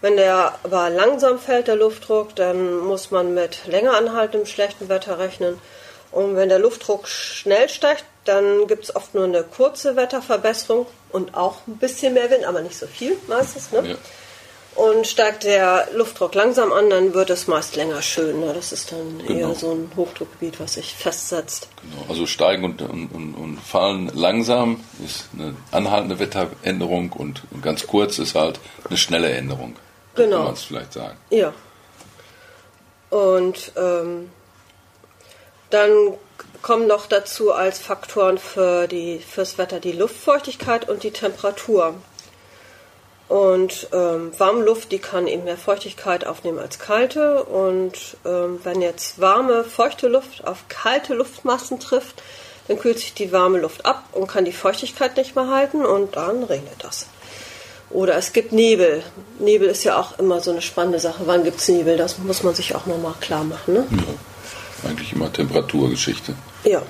Wenn 0.00 0.16
der 0.16 0.54
aber 0.62 0.90
langsam 0.90 1.38
fällt, 1.38 1.68
der 1.68 1.76
Luftdruck, 1.76 2.36
dann 2.36 2.78
muss 2.78 3.10
man 3.10 3.34
mit 3.34 3.66
länger 3.66 3.96
anhaltendem 3.96 4.46
schlechten 4.46 4.88
Wetter 4.88 5.18
rechnen. 5.18 5.58
Und 6.12 6.36
wenn 6.36 6.48
der 6.48 6.58
Luftdruck 6.58 7.08
schnell 7.08 7.68
steigt, 7.68 8.04
dann 8.24 8.66
gibt 8.66 8.84
es 8.84 8.94
oft 8.94 9.14
nur 9.14 9.24
eine 9.24 9.42
kurze 9.42 9.96
Wetterverbesserung 9.96 10.86
und 11.10 11.34
auch 11.34 11.58
ein 11.66 11.78
bisschen 11.78 12.14
mehr 12.14 12.30
Wind, 12.30 12.44
aber 12.44 12.60
nicht 12.60 12.78
so 12.78 12.86
viel 12.86 13.16
meistens. 13.26 13.72
Ne? 13.72 13.90
Ja. 13.90 13.96
Und 14.76 15.06
steigt 15.06 15.44
der 15.44 15.88
Luftdruck 15.94 16.34
langsam 16.34 16.70
an, 16.70 16.90
dann 16.90 17.14
wird 17.14 17.30
es 17.30 17.46
meist 17.46 17.76
länger 17.76 18.02
schön. 18.02 18.40
Ne? 18.40 18.52
Das 18.52 18.72
ist 18.72 18.92
dann 18.92 19.22
genau. 19.26 19.48
eher 19.48 19.54
so 19.54 19.72
ein 19.72 19.90
Hochdruckgebiet, 19.96 20.60
was 20.60 20.74
sich 20.74 20.94
festsetzt. 20.94 21.68
Genau. 21.80 22.04
Also 22.10 22.26
steigen 22.26 22.64
und, 22.64 22.82
und, 22.82 23.34
und, 23.34 23.58
fallen 23.58 24.10
langsam 24.14 24.84
ist 25.02 25.28
eine 25.32 25.56
anhaltende 25.72 26.18
Wetteränderung 26.18 27.12
und, 27.12 27.42
und 27.50 27.62
ganz 27.62 27.86
kurz 27.86 28.18
ist 28.18 28.34
halt 28.34 28.60
eine 28.86 28.98
schnelle 28.98 29.30
Änderung. 29.30 29.76
Genau. 30.14 30.36
Kann 30.36 30.44
man 30.44 30.54
es 30.54 30.64
vielleicht 30.64 30.92
sagen. 30.92 31.16
Ja. 31.30 31.54
Und 33.08 33.72
ähm, 33.76 34.30
dann 35.70 35.90
kommen 36.60 36.86
noch 36.86 37.06
dazu 37.06 37.52
als 37.52 37.78
Faktoren 37.78 38.38
für 38.38 38.88
die, 38.88 39.20
fürs 39.20 39.56
Wetter 39.56 39.80
die 39.80 39.92
Luftfeuchtigkeit 39.92 40.88
und 40.88 41.02
die 41.02 41.12
Temperatur. 41.12 41.94
Und 43.28 43.88
ähm, 43.92 44.30
warme 44.38 44.64
Luft, 44.64 44.92
die 44.92 45.00
kann 45.00 45.26
eben 45.26 45.44
mehr 45.44 45.56
Feuchtigkeit 45.56 46.26
aufnehmen 46.26 46.60
als 46.60 46.78
kalte. 46.78 47.42
Und 47.42 48.16
ähm, 48.24 48.60
wenn 48.62 48.80
jetzt 48.80 49.20
warme, 49.20 49.64
feuchte 49.64 50.06
Luft 50.06 50.46
auf 50.46 50.68
kalte 50.68 51.14
Luftmassen 51.14 51.80
trifft, 51.80 52.22
dann 52.68 52.78
kühlt 52.78 52.98
sich 52.98 53.14
die 53.14 53.32
warme 53.32 53.58
Luft 53.58 53.84
ab 53.84 54.04
und 54.12 54.28
kann 54.28 54.44
die 54.44 54.52
Feuchtigkeit 54.52 55.16
nicht 55.16 55.34
mehr 55.34 55.48
halten 55.48 55.84
und 55.84 56.16
dann 56.16 56.44
regnet 56.44 56.76
das. 56.80 57.06
Oder 57.90 58.16
es 58.16 58.32
gibt 58.32 58.52
Nebel. 58.52 59.02
Nebel 59.38 59.68
ist 59.68 59.84
ja 59.84 59.98
auch 59.98 60.18
immer 60.18 60.40
so 60.40 60.50
eine 60.50 60.62
spannende 60.62 60.98
Sache. 60.98 61.22
Wann 61.26 61.44
gibt 61.44 61.60
es 61.60 61.68
Nebel? 61.68 61.96
Das 61.96 62.18
muss 62.18 62.42
man 62.42 62.54
sich 62.54 62.74
auch 62.74 62.86
nochmal 62.86 63.14
klar 63.20 63.44
machen. 63.44 63.74
Ne? 63.74 63.86
Ja, 63.90 64.90
eigentlich 64.90 65.12
immer 65.12 65.32
Temperaturgeschichte. 65.32 66.34
Ja. 66.64 66.82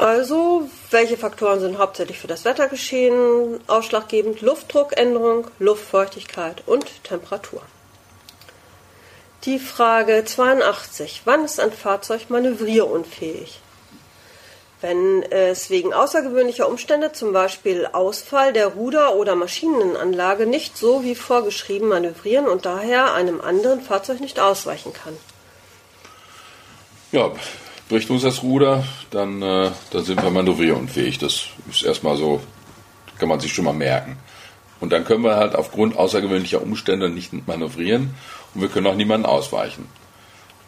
Also, 0.00 0.66
welche 0.90 1.18
Faktoren 1.18 1.60
sind 1.60 1.76
hauptsächlich 1.76 2.18
für 2.18 2.26
das 2.26 2.46
Wettergeschehen 2.46 3.60
ausschlaggebend? 3.66 4.40
Luftdruckänderung, 4.40 5.48
Luftfeuchtigkeit 5.58 6.62
und 6.64 7.04
Temperatur. 7.04 7.60
Die 9.44 9.58
Frage 9.58 10.24
82. 10.24 11.20
Wann 11.26 11.44
ist 11.44 11.60
ein 11.60 11.70
Fahrzeug 11.70 12.30
manövrierunfähig? 12.30 13.60
Wenn 14.80 15.22
es 15.22 15.68
wegen 15.68 15.92
außergewöhnlicher 15.92 16.66
Umstände, 16.66 17.12
zum 17.12 17.34
Beispiel 17.34 17.86
Ausfall 17.92 18.54
der 18.54 18.68
Ruder- 18.68 19.16
oder 19.16 19.34
Maschinenanlage, 19.34 20.46
nicht 20.46 20.78
so 20.78 21.04
wie 21.04 21.14
vorgeschrieben 21.14 21.88
manövrieren 21.88 22.48
und 22.48 22.64
daher 22.64 23.12
einem 23.12 23.42
anderen 23.42 23.82
Fahrzeug 23.82 24.20
nicht 24.20 24.40
ausweichen 24.40 24.94
kann. 24.94 25.14
Ja, 27.12 27.30
bricht 27.90 28.08
uns 28.08 28.22
das 28.22 28.42
Ruder, 28.42 28.84
dann, 29.10 29.42
äh, 29.42 29.70
dann 29.90 30.04
sind 30.04 30.22
wir 30.22 30.30
manövrierunfähig. 30.30 31.18
Das 31.18 31.48
ist 31.68 31.82
erstmal 31.82 32.16
so, 32.16 32.40
kann 33.18 33.28
man 33.28 33.40
sich 33.40 33.52
schon 33.52 33.66
mal 33.66 33.74
merken. 33.74 34.16
Und 34.78 34.92
dann 34.92 35.04
können 35.04 35.24
wir 35.24 35.36
halt 35.36 35.54
aufgrund 35.54 35.96
außergewöhnlicher 35.96 36.62
Umstände 36.62 37.10
nicht 37.10 37.46
manövrieren 37.46 38.14
und 38.54 38.62
wir 38.62 38.68
können 38.68 38.86
auch 38.86 38.94
niemanden 38.94 39.26
ausweichen. 39.26 39.86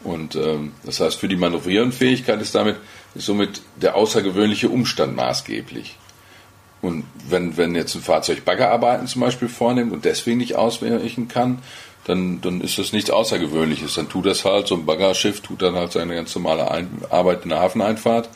Und 0.04 0.34
ähm, 0.34 0.72
das 0.84 1.00
heißt, 1.00 1.18
für 1.18 1.28
die 1.28 1.36
Manövrierenfähigkeit 1.36 2.40
ist 2.42 2.54
damit 2.54 2.76
ist 3.14 3.26
somit 3.26 3.62
der 3.76 3.94
außergewöhnliche 3.94 4.68
Umstand 4.68 5.14
maßgeblich. 5.14 5.96
Und 6.82 7.04
wenn, 7.28 7.56
wenn 7.56 7.76
jetzt 7.76 7.94
ein 7.94 8.02
Fahrzeug 8.02 8.44
Baggerarbeiten 8.44 9.06
zum 9.06 9.20
Beispiel 9.20 9.48
vornimmt 9.48 9.92
und 9.92 10.04
deswegen 10.04 10.38
nicht 10.38 10.56
ausweichen 10.56 11.28
kann, 11.28 11.62
dann, 12.04 12.40
dann 12.40 12.60
ist 12.60 12.78
das 12.78 12.92
nichts 12.92 13.10
Außergewöhnliches. 13.10 13.94
Dann 13.94 14.08
tut 14.08 14.26
das 14.26 14.44
halt, 14.44 14.66
so 14.66 14.74
ein 14.74 14.86
Baggerschiff 14.86 15.40
tut 15.40 15.62
dann 15.62 15.74
halt 15.74 15.92
seine 15.92 16.14
ganz 16.14 16.34
normale 16.34 16.70
Ein 16.70 17.02
Arbeit 17.10 17.44
in 17.44 17.50
der 17.50 17.60
Hafeneinfahrt 17.60 18.28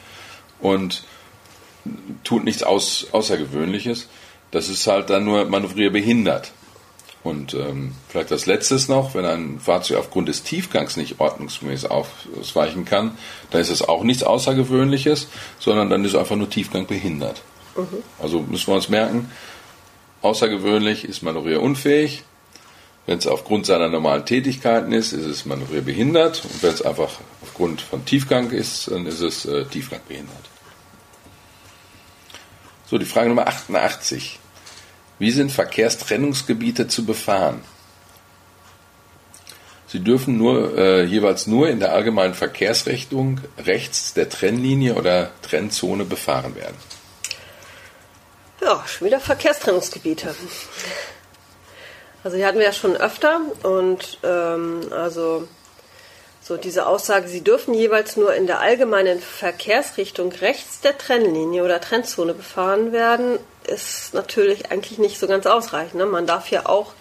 und 0.60 1.04
tut 2.24 2.44
nichts 2.44 2.62
Aus 2.62 3.08
Außergewöhnliches. 3.12 4.08
Das 4.52 4.68
ist 4.68 4.86
halt 4.86 5.10
dann 5.10 5.24
nur 5.24 5.44
manövrierbehindert. 5.46 6.52
Und 7.24 7.54
ähm, 7.54 7.92
vielleicht 8.08 8.30
als 8.30 8.46
letztes 8.46 8.86
noch, 8.86 9.14
wenn 9.16 9.24
ein 9.24 9.58
Fahrzeug 9.58 9.98
aufgrund 9.98 10.28
des 10.28 10.44
Tiefgangs 10.44 10.96
nicht 10.96 11.18
ordnungsgemäß 11.18 11.86
ausweichen 11.86 12.84
kann, 12.84 13.18
dann 13.50 13.60
ist 13.60 13.70
es 13.70 13.82
auch 13.82 14.04
nichts 14.04 14.22
Außergewöhnliches, 14.22 15.26
sondern 15.58 15.90
dann 15.90 16.04
ist 16.04 16.12
es 16.12 16.18
einfach 16.18 16.36
nur 16.36 16.48
Tiefgang 16.48 16.86
behindert. 16.86 17.42
Mhm. 17.76 18.04
Also 18.20 18.42
müssen 18.42 18.68
wir 18.68 18.76
uns 18.76 18.88
merken, 18.88 19.28
außergewöhnlich 20.22 21.04
ist 21.04 21.24
manövrierunfähig, 21.24 22.22
wenn 23.06 23.18
es 23.18 23.26
aufgrund 23.26 23.66
seiner 23.66 23.88
normalen 23.88 24.26
Tätigkeiten 24.26 24.92
ist, 24.92 25.12
ist 25.12 25.24
es 25.24 25.46
manövrierbehindert. 25.46 26.44
Und 26.44 26.62
wenn 26.62 26.74
es 26.74 26.82
einfach 26.82 27.20
aufgrund 27.40 27.80
von 27.80 28.04
Tiefgang 28.04 28.50
ist, 28.50 28.90
dann 28.90 29.06
ist 29.06 29.20
es 29.20 29.44
äh, 29.44 29.64
tiefgangbehindert. 29.64 30.36
So, 32.86 32.98
die 32.98 33.04
Frage 33.04 33.28
Nummer 33.28 33.46
88. 33.46 34.40
Wie 35.18 35.30
sind 35.30 35.52
Verkehrstrennungsgebiete 35.52 36.88
zu 36.88 37.06
befahren? 37.06 37.62
Sie 39.86 40.00
dürfen 40.00 40.36
nur, 40.36 40.76
äh, 40.76 41.04
jeweils 41.04 41.46
nur 41.46 41.68
in 41.68 41.78
der 41.78 41.92
allgemeinen 41.92 42.34
Verkehrsrichtung 42.34 43.40
rechts 43.56 44.14
der 44.14 44.28
Trennlinie 44.28 44.94
oder 44.94 45.30
Trennzone 45.42 46.04
befahren 46.04 46.56
werden. 46.56 46.76
Ja, 48.60 48.84
schon 48.86 49.06
wieder 49.06 49.20
Verkehrstrennungsgebiete. 49.20 50.34
Also 52.24 52.36
die 52.36 52.44
hatten 52.44 52.58
wir 52.58 52.66
ja 52.66 52.72
schon 52.72 52.96
öfter 52.96 53.40
und 53.62 54.18
ähm, 54.24 54.88
also 54.90 55.46
so 56.46 56.56
diese 56.56 56.86
Aussage, 56.86 57.26
sie 57.26 57.42
dürfen 57.42 57.74
jeweils 57.74 58.16
nur 58.16 58.32
in 58.34 58.46
der 58.46 58.60
allgemeinen 58.60 59.18
Verkehrsrichtung 59.20 60.30
rechts 60.30 60.80
der 60.80 60.96
Trennlinie 60.96 61.64
oder 61.64 61.80
Trennzone 61.80 62.34
befahren 62.34 62.92
werden, 62.92 63.40
ist 63.66 64.14
natürlich 64.14 64.70
eigentlich 64.70 64.98
nicht 64.98 65.18
so 65.18 65.26
ganz 65.26 65.46
ausreichend. 65.46 65.96
Ne? 65.96 66.06
Man 66.06 66.26
darf 66.26 66.48
ja 66.50 66.66
auch 66.66 66.92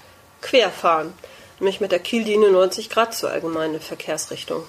quer 0.41 0.71
fahren, 0.71 1.13
nämlich 1.59 1.79
mit 1.79 1.91
der 1.91 1.99
Kiellinie 1.99 2.51
90 2.51 2.89
Grad 2.89 3.13
zur 3.13 3.29
allgemeinen 3.29 3.79
Verkehrsrichtung. 3.79 4.63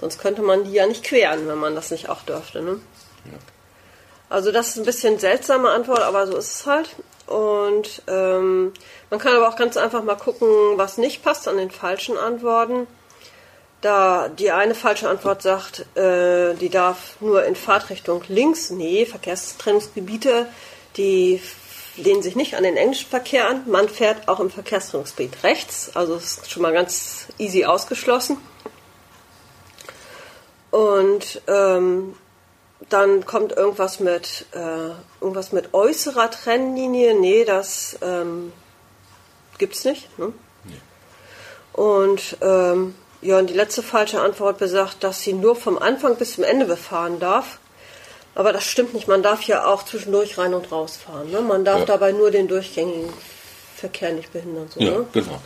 Sonst 0.00 0.18
könnte 0.18 0.42
man 0.42 0.64
die 0.64 0.72
ja 0.72 0.86
nicht 0.86 1.04
queren, 1.04 1.46
wenn 1.46 1.58
man 1.58 1.74
das 1.74 1.90
nicht 1.90 2.08
auch 2.08 2.22
dürfte. 2.22 2.62
Ne? 2.62 2.80
Ja. 3.26 3.38
Also 4.32 4.50
das 4.50 4.68
ist 4.68 4.78
ein 4.78 4.86
bisschen 4.86 5.18
seltsame 5.18 5.68
Antwort, 5.68 6.00
aber 6.00 6.26
so 6.26 6.38
ist 6.38 6.54
es 6.54 6.66
halt. 6.66 6.88
Und 7.26 8.00
ähm, 8.08 8.72
man 9.10 9.20
kann 9.20 9.34
aber 9.34 9.46
auch 9.46 9.56
ganz 9.56 9.76
einfach 9.76 10.02
mal 10.02 10.16
gucken, 10.16 10.48
was 10.76 10.96
nicht 10.96 11.22
passt 11.22 11.46
an 11.48 11.58
den 11.58 11.70
falschen 11.70 12.16
Antworten. 12.16 12.86
Da 13.82 14.30
die 14.30 14.50
eine 14.50 14.74
falsche 14.74 15.10
Antwort 15.10 15.42
sagt, 15.42 15.80
äh, 15.98 16.54
die 16.54 16.70
darf 16.70 17.16
nur 17.20 17.44
in 17.44 17.54
Fahrtrichtung 17.54 18.24
links. 18.28 18.70
Nee, 18.70 19.04
Verkehrstrennungsgebiete, 19.04 20.46
die 20.96 21.42
lehnen 21.98 22.22
sich 22.22 22.34
nicht 22.34 22.54
an 22.54 22.62
den 22.62 22.78
englischen 22.78 23.10
Verkehr 23.10 23.50
an. 23.50 23.64
Man 23.66 23.86
fährt 23.90 24.28
auch 24.28 24.40
im 24.40 24.50
Verkehrstrennungsgebiet 24.50 25.42
rechts. 25.42 25.90
Also 25.92 26.14
ist 26.14 26.50
schon 26.50 26.62
mal 26.62 26.72
ganz 26.72 27.26
easy 27.36 27.66
ausgeschlossen. 27.66 28.38
Und 30.70 31.42
ähm, 31.48 32.14
dann 32.88 33.24
kommt 33.26 33.52
irgendwas 33.52 34.00
mit 34.00 34.46
äh, 34.52 34.90
irgendwas 35.20 35.52
mit 35.52 35.72
äußerer 35.74 36.30
Trennlinie. 36.30 37.18
Nee, 37.18 37.44
das 37.44 37.98
ähm, 38.02 38.52
gibt's 39.58 39.84
nicht. 39.84 40.18
Ne? 40.18 40.32
Nee. 40.64 40.80
Und 41.72 42.36
ähm, 42.40 42.94
ja, 43.20 43.38
und 43.38 43.50
die 43.50 43.54
letzte 43.54 43.82
falsche 43.82 44.20
Antwort 44.20 44.58
besagt, 44.58 45.04
dass 45.04 45.22
sie 45.22 45.32
nur 45.32 45.54
vom 45.54 45.78
Anfang 45.78 46.16
bis 46.16 46.34
zum 46.34 46.44
Ende 46.44 46.66
befahren 46.66 47.20
darf. 47.20 47.58
Aber 48.34 48.52
das 48.52 48.64
stimmt 48.64 48.94
nicht. 48.94 49.08
Man 49.08 49.22
darf 49.22 49.42
ja 49.42 49.66
auch 49.66 49.84
zwischendurch 49.84 50.38
rein 50.38 50.54
und 50.54 50.72
raus 50.72 50.96
fahren. 50.96 51.30
Ne? 51.30 51.40
Man 51.40 51.64
darf 51.64 51.80
ja. 51.80 51.84
dabei 51.84 52.12
nur 52.12 52.30
den 52.30 52.48
durchgängigen 52.48 53.12
Verkehr 53.76 54.12
nicht 54.12 54.32
behindern. 54.32 54.68
So, 54.74 54.80
ja, 54.80 54.90
ne? 54.90 55.06
genau. 55.12 55.40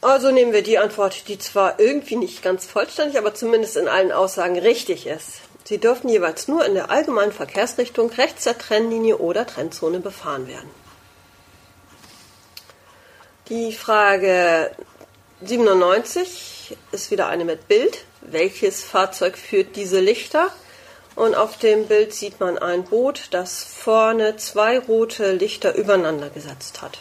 Also 0.00 0.30
nehmen 0.30 0.52
wir 0.52 0.62
die 0.62 0.78
Antwort, 0.78 1.26
die 1.26 1.38
zwar 1.38 1.80
irgendwie 1.80 2.16
nicht 2.16 2.42
ganz 2.42 2.66
vollständig, 2.66 3.18
aber 3.18 3.34
zumindest 3.34 3.76
in 3.76 3.88
allen 3.88 4.12
Aussagen 4.12 4.58
richtig 4.58 5.06
ist. 5.06 5.40
Sie 5.68 5.76
dürfen 5.76 6.08
jeweils 6.08 6.48
nur 6.48 6.64
in 6.64 6.72
der 6.72 6.90
allgemeinen 6.90 7.30
Verkehrsrichtung 7.30 8.08
rechts 8.12 8.44
der 8.44 8.56
Trennlinie 8.56 9.18
oder 9.18 9.46
Trennzone 9.46 10.00
befahren 10.00 10.48
werden. 10.48 10.70
Die 13.50 13.74
Frage 13.74 14.70
97 15.42 16.74
ist 16.90 17.10
wieder 17.10 17.26
eine 17.26 17.44
mit 17.44 17.68
Bild. 17.68 18.06
Welches 18.22 18.82
Fahrzeug 18.82 19.36
führt 19.36 19.76
diese 19.76 20.00
Lichter? 20.00 20.50
Und 21.14 21.34
auf 21.34 21.58
dem 21.58 21.86
Bild 21.86 22.14
sieht 22.14 22.40
man 22.40 22.56
ein 22.56 22.84
Boot, 22.84 23.28
das 23.32 23.62
vorne 23.62 24.38
zwei 24.38 24.78
rote 24.78 25.32
Lichter 25.32 25.74
übereinander 25.74 26.30
gesetzt 26.30 26.80
hat. 26.80 27.00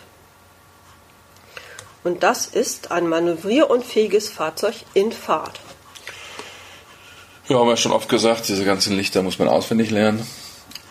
Und 2.03 2.21
das 2.21 2.47
ist 2.47 2.91
ein 2.91 3.07
manövrierunfähiges 3.07 4.27
Fahrzeug 4.27 4.75
in 4.93 5.13
Fahrt. 5.13 5.61
Ja, 7.49 7.59
haben 7.59 7.69
wir 7.69 7.77
schon 7.77 7.93
oft 7.93 8.09
gesagt, 8.09 8.49
diese 8.49 8.65
ganzen 8.65 8.97
Lichter 8.97 9.23
muss 9.23 9.39
man 9.39 9.47
auswendig 9.47 9.89
lernen. 9.89 10.27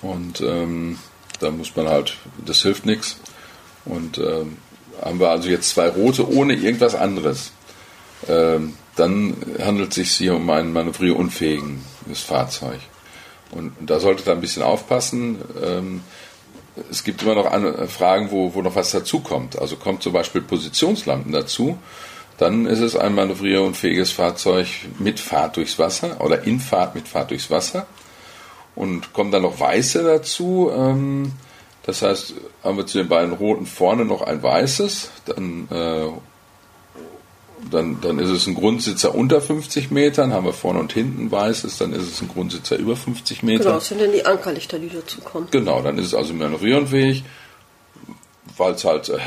Und 0.00 0.40
ähm, 0.40 0.98
da 1.38 1.50
muss 1.50 1.76
man 1.76 1.86
halt, 1.86 2.16
das 2.46 2.62
hilft 2.62 2.86
nichts. 2.86 3.18
Und 3.84 4.16
ähm, 4.16 4.56
haben 5.02 5.20
wir 5.20 5.28
also 5.28 5.50
jetzt 5.50 5.68
zwei 5.68 5.88
rote 5.88 6.26
ohne 6.30 6.54
irgendwas 6.54 6.94
anderes. 6.94 7.52
Ähm, 8.26 8.74
dann 8.94 9.36
handelt 9.62 9.90
es 9.90 9.96
sich 9.96 10.12
hier 10.12 10.34
um 10.34 10.48
ein 10.48 10.72
manövrierunfähiges 10.72 12.22
Fahrzeug. 12.26 12.80
Und 13.50 13.72
da 13.80 14.00
sollte 14.00 14.24
da 14.24 14.32
ein 14.32 14.40
bisschen 14.40 14.62
aufpassen. 14.62 15.38
Ähm, 15.62 16.00
es 16.90 17.04
gibt 17.04 17.20
immer 17.22 17.34
noch 17.34 17.88
Fragen, 17.90 18.30
wo, 18.30 18.54
wo 18.54 18.62
noch 18.62 18.76
was 18.76 18.92
dazukommt. 18.92 19.58
Also 19.58 19.76
kommt 19.76 20.02
zum 20.02 20.14
Beispiel 20.14 20.40
Positionslampen 20.40 21.32
dazu 21.32 21.78
dann 22.38 22.66
ist 22.66 22.80
es 22.80 22.96
ein 22.96 23.14
manövrierunfähiges 23.14 24.12
Fahrzeug 24.12 24.66
mit 24.98 25.20
Fahrt 25.20 25.56
durchs 25.56 25.78
Wasser 25.78 26.20
oder 26.20 26.44
in 26.44 26.60
Fahrt 26.60 26.94
mit 26.94 27.08
Fahrt 27.08 27.30
durchs 27.30 27.50
Wasser. 27.50 27.86
Und 28.74 29.14
kommen 29.14 29.30
dann 29.30 29.42
noch 29.42 29.58
weiße 29.58 30.02
dazu. 30.02 30.70
Ähm, 30.74 31.32
das 31.86 32.02
heißt, 32.02 32.34
haben 32.62 32.76
wir 32.76 32.86
zu 32.86 32.98
den 32.98 33.08
beiden 33.08 33.32
roten 33.32 33.64
vorne 33.64 34.04
noch 34.04 34.20
ein 34.20 34.42
weißes, 34.42 35.10
dann, 35.24 35.68
äh, 35.70 36.08
dann, 37.70 38.00
dann 38.00 38.18
ist 38.18 38.28
es 38.28 38.46
ein 38.46 38.56
Grundsitzer 38.56 39.14
unter 39.14 39.40
50 39.40 39.92
Metern, 39.92 40.32
haben 40.32 40.44
wir 40.44 40.52
vorne 40.52 40.80
und 40.80 40.92
hinten 40.92 41.30
weißes, 41.30 41.78
dann 41.78 41.92
ist 41.92 42.02
es 42.02 42.20
ein 42.20 42.28
Grundsitzer 42.28 42.76
über 42.76 42.96
50 42.96 43.44
Meter. 43.44 43.62
Genau, 43.62 43.74
das 43.76 43.88
sind 43.88 44.00
dann 44.00 44.12
die 44.12 44.26
Ankerlichter, 44.26 44.80
die 44.80 44.90
dazu 44.90 45.20
kommen. 45.20 45.46
Genau, 45.52 45.80
dann 45.80 45.96
ist 45.96 46.06
es 46.06 46.14
also 46.14 46.34
manövrierunfähig, 46.34 47.22
weil 48.56 48.72
es 48.72 48.84
halt 48.84 49.08
äh, 49.08 49.18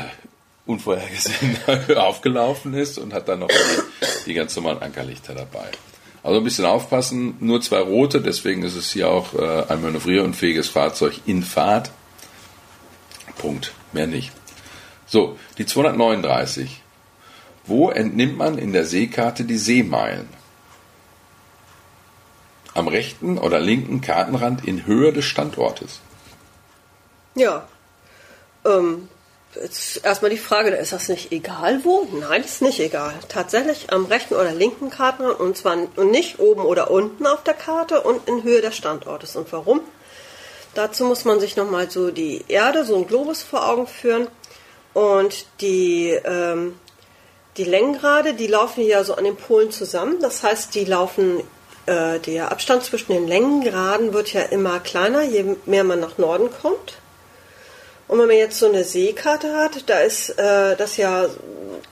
unvorhergesehen 0.70 1.58
aufgelaufen 1.96 2.74
ist 2.74 2.98
und 2.98 3.12
hat 3.12 3.28
dann 3.28 3.40
noch 3.40 3.48
die, 3.48 4.26
die 4.26 4.34
ganz 4.34 4.56
normalen 4.56 4.78
Ankerlichter 4.82 5.34
dabei. 5.34 5.70
Also 6.22 6.38
ein 6.38 6.44
bisschen 6.44 6.66
aufpassen, 6.66 7.36
nur 7.40 7.60
zwei 7.62 7.80
rote, 7.80 8.20
deswegen 8.20 8.62
ist 8.62 8.76
es 8.76 8.92
hier 8.92 9.08
auch 9.08 9.34
äh, 9.34 9.64
ein 9.68 9.82
manövrierunfähiges 9.82 10.68
Fahrzeug 10.68 11.20
in 11.26 11.42
Fahrt. 11.42 11.90
Punkt, 13.38 13.72
mehr 13.92 14.06
nicht. 14.06 14.32
So, 15.06 15.38
die 15.58 15.66
239. 15.66 16.82
Wo 17.64 17.90
entnimmt 17.90 18.36
man 18.36 18.58
in 18.58 18.72
der 18.72 18.84
Seekarte 18.84 19.44
die 19.44 19.56
Seemeilen? 19.56 20.28
Am 22.74 22.86
rechten 22.86 23.38
oder 23.38 23.58
linken 23.58 24.00
Kartenrand 24.00 24.66
in 24.66 24.86
Höhe 24.86 25.12
des 25.12 25.24
Standortes. 25.24 26.00
Ja, 27.34 27.66
ähm, 28.64 29.08
Jetzt 29.54 30.04
erstmal 30.04 30.30
die 30.30 30.38
Frage, 30.38 30.70
ist 30.70 30.92
das 30.92 31.08
nicht 31.08 31.32
egal 31.32 31.80
wo? 31.82 32.06
Nein, 32.12 32.44
ist 32.44 32.62
nicht 32.62 32.78
egal. 32.78 33.14
Tatsächlich 33.28 33.92
am 33.92 34.04
rechten 34.04 34.34
oder 34.34 34.52
linken 34.52 34.90
Kartenrand 34.90 35.40
und 35.40 35.56
zwar 35.56 35.76
nicht 35.76 36.38
oben 36.38 36.62
oder 36.62 36.90
unten 36.90 37.26
auf 37.26 37.42
der 37.42 37.54
Karte 37.54 38.02
und 38.02 38.28
in 38.28 38.44
Höhe 38.44 38.60
des 38.60 38.76
Standortes. 38.76 39.34
Und 39.34 39.52
warum? 39.52 39.80
Dazu 40.74 41.04
muss 41.04 41.24
man 41.24 41.40
sich 41.40 41.56
nochmal 41.56 41.90
so 41.90 42.12
die 42.12 42.44
Erde, 42.46 42.84
so 42.84 42.94
ein 42.94 43.08
Globus 43.08 43.42
vor 43.42 43.68
Augen 43.68 43.88
führen 43.88 44.28
und 44.94 45.46
die, 45.60 46.10
ähm, 46.24 46.78
die 47.56 47.64
Längengrade, 47.64 48.34
die 48.34 48.46
laufen 48.46 48.86
ja 48.86 49.02
so 49.02 49.14
an 49.14 49.24
den 49.24 49.36
Polen 49.36 49.72
zusammen. 49.72 50.20
Das 50.20 50.44
heißt, 50.44 50.76
die 50.76 50.84
laufen, 50.84 51.42
äh, 51.86 52.20
der 52.20 52.52
Abstand 52.52 52.84
zwischen 52.84 53.12
den 53.12 53.26
Längengraden 53.26 54.12
wird 54.12 54.32
ja 54.32 54.42
immer 54.42 54.78
kleiner, 54.78 55.22
je 55.22 55.56
mehr 55.66 55.82
man 55.82 55.98
nach 55.98 56.18
Norden 56.18 56.50
kommt. 56.62 56.99
Und 58.10 58.18
wenn 58.18 58.26
man 58.26 58.36
jetzt 58.36 58.58
so 58.58 58.66
eine 58.66 58.82
Seekarte 58.82 59.54
hat, 59.54 59.88
da 59.88 60.00
ist 60.00 60.30
äh, 60.30 60.74
das 60.74 60.96
ja 60.96 61.26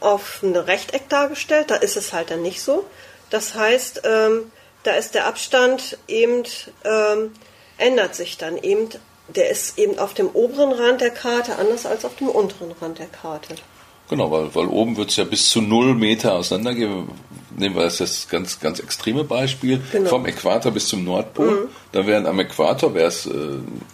auf 0.00 0.42
ein 0.42 0.56
Rechteck 0.56 1.08
dargestellt, 1.08 1.70
da 1.70 1.76
ist 1.76 1.96
es 1.96 2.12
halt 2.12 2.32
dann 2.32 2.42
nicht 2.42 2.60
so. 2.60 2.84
Das 3.30 3.54
heißt, 3.54 4.02
ähm, 4.02 4.50
da 4.82 4.94
ist 4.94 5.14
der 5.14 5.26
Abstand 5.26 5.96
eben, 6.08 6.42
ähm, 6.84 7.34
ändert 7.76 8.16
sich 8.16 8.36
dann 8.36 8.58
eben, 8.58 8.88
der 9.28 9.48
ist 9.50 9.78
eben 9.78 9.96
auf 10.00 10.12
dem 10.12 10.28
oberen 10.30 10.72
Rand 10.72 11.02
der 11.02 11.10
Karte 11.10 11.54
anders 11.54 11.86
als 11.86 12.04
auf 12.04 12.16
dem 12.16 12.28
unteren 12.28 12.72
Rand 12.82 12.98
der 12.98 13.06
Karte. 13.06 13.54
Genau, 14.08 14.30
weil, 14.30 14.54
weil 14.54 14.66
oben 14.66 14.96
wird 14.96 15.10
es 15.10 15.16
ja 15.16 15.24
bis 15.24 15.50
zu 15.50 15.60
null 15.60 15.94
Meter 15.94 16.34
auseinandergehen. 16.34 17.08
Nehmen 17.56 17.74
wir 17.74 17.82
das 17.82 17.98
jetzt 17.98 18.30
ganz, 18.30 18.60
ganz 18.60 18.78
extreme 18.78 19.24
Beispiel. 19.24 19.82
Genau. 19.92 20.08
Vom 20.08 20.26
Äquator 20.26 20.72
bis 20.72 20.88
zum 20.88 21.04
Nordpol. 21.04 21.50
Mhm. 21.50 21.68
Da 21.92 22.06
wären 22.06 22.26
am 22.26 22.38
Äquator 22.38 22.94
wäre 22.94 23.08
es 23.08 23.26
äh, 23.26 23.30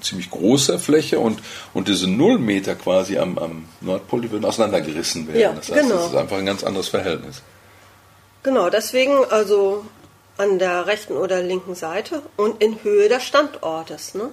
ziemlich 0.00 0.30
große 0.30 0.78
Fläche 0.78 1.18
und, 1.18 1.40
und 1.72 1.88
diese 1.88 2.06
null 2.06 2.38
Meter 2.38 2.74
quasi 2.74 3.18
am, 3.18 3.38
am 3.38 3.64
Nordpol, 3.80 4.20
die 4.20 4.30
würden 4.30 4.44
auseinandergerissen 4.44 5.26
werden. 5.28 5.40
Ja, 5.40 5.52
das 5.52 5.70
heißt, 5.70 5.80
genau. 5.80 5.94
das 5.94 6.06
ist 6.08 6.16
einfach 6.16 6.36
ein 6.36 6.46
ganz 6.46 6.62
anderes 6.62 6.88
Verhältnis. 6.88 7.42
Genau, 8.42 8.68
deswegen 8.68 9.24
also 9.30 9.84
an 10.36 10.58
der 10.58 10.86
rechten 10.86 11.14
oder 11.14 11.42
linken 11.42 11.74
Seite 11.74 12.22
und 12.36 12.62
in 12.62 12.82
Höhe 12.82 13.08
des 13.08 13.24
Standortes. 13.24 14.14
Ne? 14.14 14.30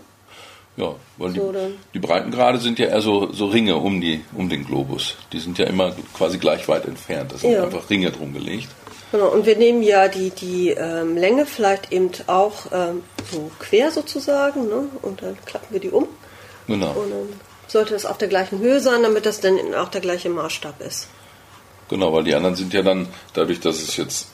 Ja, 0.77 0.95
weil 1.17 1.31
so 1.31 1.51
die, 1.51 1.75
die 1.93 1.99
Breitengrade 1.99 2.57
sind 2.57 2.79
ja 2.79 2.87
eher 2.87 3.01
so, 3.01 3.31
so 3.33 3.47
Ringe 3.47 3.75
um, 3.75 3.99
die, 3.99 4.23
um 4.33 4.49
den 4.49 4.65
Globus. 4.65 5.15
Die 5.33 5.39
sind 5.39 5.57
ja 5.57 5.65
immer 5.65 5.93
quasi 6.15 6.37
gleich 6.37 6.67
weit 6.67 6.85
entfernt. 6.85 7.33
Das 7.33 7.41
sind 7.41 7.51
ja. 7.51 7.63
einfach 7.63 7.89
Ringe 7.89 8.11
drum 8.11 8.33
gelegt. 8.33 8.69
Genau, 9.11 9.27
und 9.27 9.45
wir 9.45 9.57
nehmen 9.57 9.83
ja 9.83 10.07
die, 10.07 10.29
die 10.29 10.69
ähm, 10.69 11.17
Länge 11.17 11.45
vielleicht 11.45 11.91
eben 11.91 12.11
auch 12.27 12.67
ähm, 12.71 13.03
so 13.29 13.51
quer 13.59 13.91
sozusagen, 13.91 14.69
ne? 14.69 14.87
und 15.01 15.21
dann 15.21 15.37
klappen 15.45 15.67
wir 15.71 15.81
die 15.81 15.89
um. 15.89 16.07
Genau. 16.67 16.91
Und 16.91 17.11
dann 17.11 17.29
sollte 17.67 17.93
das 17.93 18.05
auf 18.05 18.17
der 18.17 18.29
gleichen 18.29 18.59
Höhe 18.59 18.79
sein, 18.79 19.03
damit 19.03 19.25
das 19.25 19.41
dann 19.41 19.75
auch 19.75 19.89
der 19.89 19.99
gleiche 19.99 20.29
Maßstab 20.29 20.79
ist. 20.81 21.09
Genau, 21.89 22.13
weil 22.13 22.23
die 22.23 22.33
anderen 22.33 22.55
sind 22.55 22.73
ja 22.73 22.83
dann, 22.83 23.09
dadurch, 23.33 23.59
dass 23.59 23.81
es 23.81 23.97
jetzt 23.97 24.29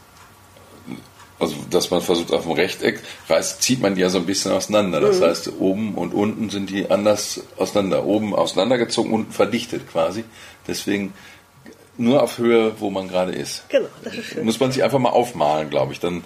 also 1.40 1.56
dass 1.70 1.92
man 1.92 2.02
versucht 2.02 2.34
auf 2.34 2.44
dem 2.44 2.52
Rechteck, 2.52 3.02
reißt, 3.30 3.62
zieht 3.62 3.82
man 3.82 3.96
die 3.96 4.02
ja 4.02 4.10
so 4.10 4.18
ein 4.18 4.26
bisschen 4.26 4.52
auseinander. 4.52 5.00
Das 5.00 5.20
mhm. 5.20 5.24
heißt, 5.26 5.52
oben 5.60 5.96
und 5.96 6.14
unten 6.14 6.50
sind 6.50 6.70
die 6.70 6.90
anders 6.90 7.42
auseinander. 7.58 8.06
Oben 8.06 8.34
auseinandergezogen, 8.34 9.12
unten 9.12 9.32
verdichtet 9.32 9.90
quasi. 9.90 10.24
Deswegen 10.68 11.14
nur 11.98 12.24
auf 12.24 12.38
Höhe, 12.38 12.80
wo 12.80 12.90
man 12.90 13.08
gerade 13.08 13.34
ist. 13.34 13.68
Genau, 13.70 13.88
das 14.04 14.16
ist 14.16 14.26
schön. 14.26 14.46
Muss 14.46 14.60
man 14.60 14.72
sich 14.72 14.84
einfach 14.84 15.00
mal 15.00 15.10
aufmalen, 15.10 15.70
glaube 15.70 15.94
ich. 15.94 16.00
Dann, 16.00 16.24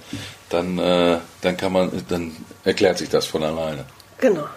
dann, 0.49 0.77
äh, 0.77 1.19
dann 1.41 1.57
kann 1.57 1.73
man, 1.73 1.91
dann 2.09 2.35
erklärt 2.63 2.97
sich 2.97 3.09
das 3.09 3.25
von 3.25 3.43
alleine. 3.43 3.85
Genau. 4.19 4.47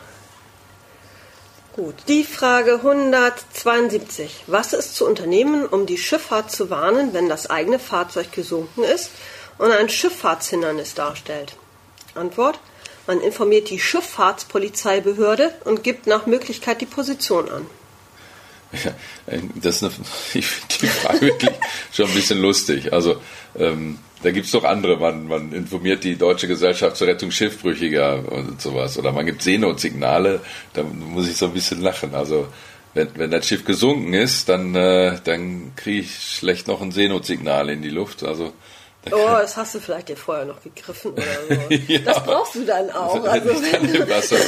Gut, 1.74 1.94
die 2.06 2.22
Frage 2.22 2.74
172. 2.74 4.44
Was 4.46 4.72
ist 4.72 4.94
zu 4.94 5.06
unternehmen, 5.06 5.66
um 5.66 5.86
die 5.86 5.98
Schifffahrt 5.98 6.52
zu 6.52 6.70
warnen, 6.70 7.12
wenn 7.12 7.28
das 7.28 7.50
eigene 7.50 7.80
Fahrzeug 7.80 8.30
gesunken 8.30 8.84
ist 8.84 9.10
und 9.58 9.70
ein 9.70 9.88
Schifffahrtshindernis 9.88 10.94
darstellt? 10.94 11.56
Antwort. 12.14 12.58
Man 13.06 13.20
informiert 13.20 13.68
die 13.68 13.78
Schifffahrtspolizeibehörde 13.78 15.54
und 15.64 15.82
gibt 15.82 16.06
nach 16.06 16.26
Möglichkeit 16.26 16.80
die 16.80 16.86
Position 16.86 17.50
an. 17.50 17.66
Ja, 18.72 18.92
das 19.56 19.76
ist 19.76 19.82
eine, 19.82 19.92
ich 20.34 20.46
finde 20.46 20.74
die 20.80 20.86
Frage 20.86 21.20
wirklich 21.20 21.50
schon 21.92 22.06
ein 22.06 22.14
bisschen 22.14 22.40
lustig. 22.40 22.92
Also 22.92 23.16
ähm, 23.56 23.98
da 24.22 24.30
gibt 24.30 24.46
es 24.46 24.52
doch 24.52 24.64
andere. 24.64 24.96
Man, 24.96 25.28
man 25.28 25.52
informiert 25.52 26.02
die 26.02 26.16
Deutsche 26.16 26.48
Gesellschaft 26.48 26.96
zur 26.96 27.06
Rettung 27.06 27.30
Schiffbrüchiger 27.30 28.24
und 28.32 28.60
sowas. 28.60 28.98
Oder 28.98 29.12
man 29.12 29.26
gibt 29.26 29.42
Seenotsignale. 29.42 30.40
Da 30.72 30.82
muss 30.82 31.28
ich 31.28 31.36
so 31.36 31.46
ein 31.46 31.52
bisschen 31.52 31.82
lachen. 31.82 32.14
Also 32.14 32.48
wenn, 32.94 33.08
wenn 33.16 33.30
das 33.30 33.46
Schiff 33.46 33.64
gesunken 33.64 34.14
ist, 34.14 34.48
dann, 34.48 34.74
äh, 34.74 35.18
dann 35.22 35.72
kriege 35.76 36.00
ich 36.00 36.36
schlecht 36.36 36.68
noch 36.68 36.80
ein 36.80 36.90
Seenotsignal 36.90 37.68
in 37.68 37.82
die 37.82 37.90
Luft. 37.90 38.24
Also 38.24 38.54
Oh, 39.10 39.28
das 39.40 39.56
hast 39.56 39.74
du 39.74 39.80
vielleicht 39.80 40.08
dir 40.08 40.16
vorher 40.16 40.44
noch 40.44 40.62
gegriffen 40.62 41.12
oder 41.12 41.22
so. 41.68 41.74
ja, 41.74 41.98
das 41.98 42.24
brauchst 42.24 42.54
du 42.54 42.64
dann 42.64 42.90
auch. 42.90 43.22
Also, 43.24 43.50
dann 43.50 43.94
im 43.94 44.08
Wasser. 44.08 44.36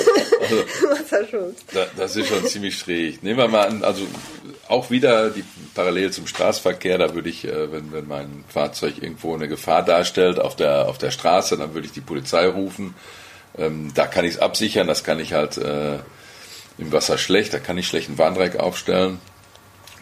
Also, 1.11 1.55
das 1.97 2.15
ist 2.15 2.29
schon 2.29 2.47
ziemlich 2.47 2.79
schräg. 2.79 3.23
Nehmen 3.23 3.39
wir 3.39 3.49
mal 3.49 3.67
an, 3.67 3.83
also 3.83 4.07
auch 4.69 4.91
wieder 4.91 5.31
die 5.31 5.45
parallel 5.75 6.13
zum 6.13 6.27
Straßenverkehr, 6.27 6.99
da 6.99 7.15
würde 7.15 7.29
ich, 7.29 7.45
äh, 7.45 7.73
wenn, 7.73 7.93
wenn 7.93 8.07
mein 8.07 8.45
Fahrzeug 8.49 9.03
irgendwo 9.03 9.35
eine 9.35 9.49
Gefahr 9.49 9.85
darstellt 9.85 10.39
auf 10.39 10.57
der, 10.57 10.89
auf 10.89 10.99
der 10.99 11.11
Straße, 11.11 11.57
dann 11.57 11.75
würde 11.75 11.87
ich 11.87 11.93
die 11.93 12.01
Polizei 12.01 12.47
rufen. 12.47 12.95
Ähm, 13.59 13.93
da 13.95 14.07
kann 14.07 14.25
ich 14.25 14.35
es 14.35 14.39
absichern, 14.39 14.87
das 14.87 15.05
kann 15.05 15.19
ich 15.19 15.33
halt 15.33 15.57
äh, 15.57 15.99
im 16.79 16.93
Wasser 16.93 17.19
schlecht, 17.19 17.55
da 17.55 17.59
kann 17.59 17.79
ich 17.79 17.87
schlecht 17.87 18.09
ein 18.09 18.19
Warndreieck 18.19 18.57
aufstellen. 18.57 19.19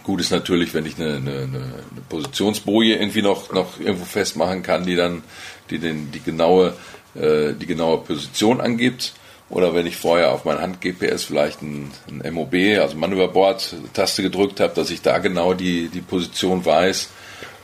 Gut 0.05 0.21
ist 0.21 0.31
natürlich, 0.31 0.75
wenn 0.75 0.87
ich 0.87 0.97
eine, 1.01 1.17
eine, 1.17 1.31
eine 1.41 1.85
Positionsboje 2.09 2.97
irgendwie 2.97 3.23
noch, 3.23 3.53
noch 3.53 3.81
irgendwo 3.81 4.05
festmachen 4.05 4.63
kann, 4.63 4.85
die 4.85 4.97
dann 4.97 5.23
die 5.71 5.79
den, 5.79 6.13
die 6.13 6.21
genaue, 6.21 6.75
äh, 7.15 7.55
die 7.55 7.67
genaue 7.67 7.99
Position 7.99 8.61
angibt. 8.61 9.15
Oder 9.51 9.75
wenn 9.75 9.87
ich 9.87 9.97
vorher 9.97 10.33
auf 10.33 10.45
mein 10.45 10.61
Hand-GPS 10.61 11.25
vielleicht 11.25 11.63
ein, 11.63 11.91
ein 12.09 12.35
MOB, 12.35 12.55
also 12.81 12.97
Manöverbord-Taste 12.97 14.23
gedrückt 14.23 14.61
habe, 14.61 14.75
dass 14.75 14.91
ich 14.91 15.03
da 15.03 15.19
genau 15.19 15.55
die, 15.55 15.89
die 15.89 16.01
Position 16.01 16.65
weiß. 16.65 17.09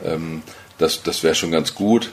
Ähm, 0.05 0.43
das 0.77 1.03
das 1.03 1.23
wäre 1.23 1.35
schon 1.35 1.51
ganz 1.51 1.75
gut. 1.75 2.11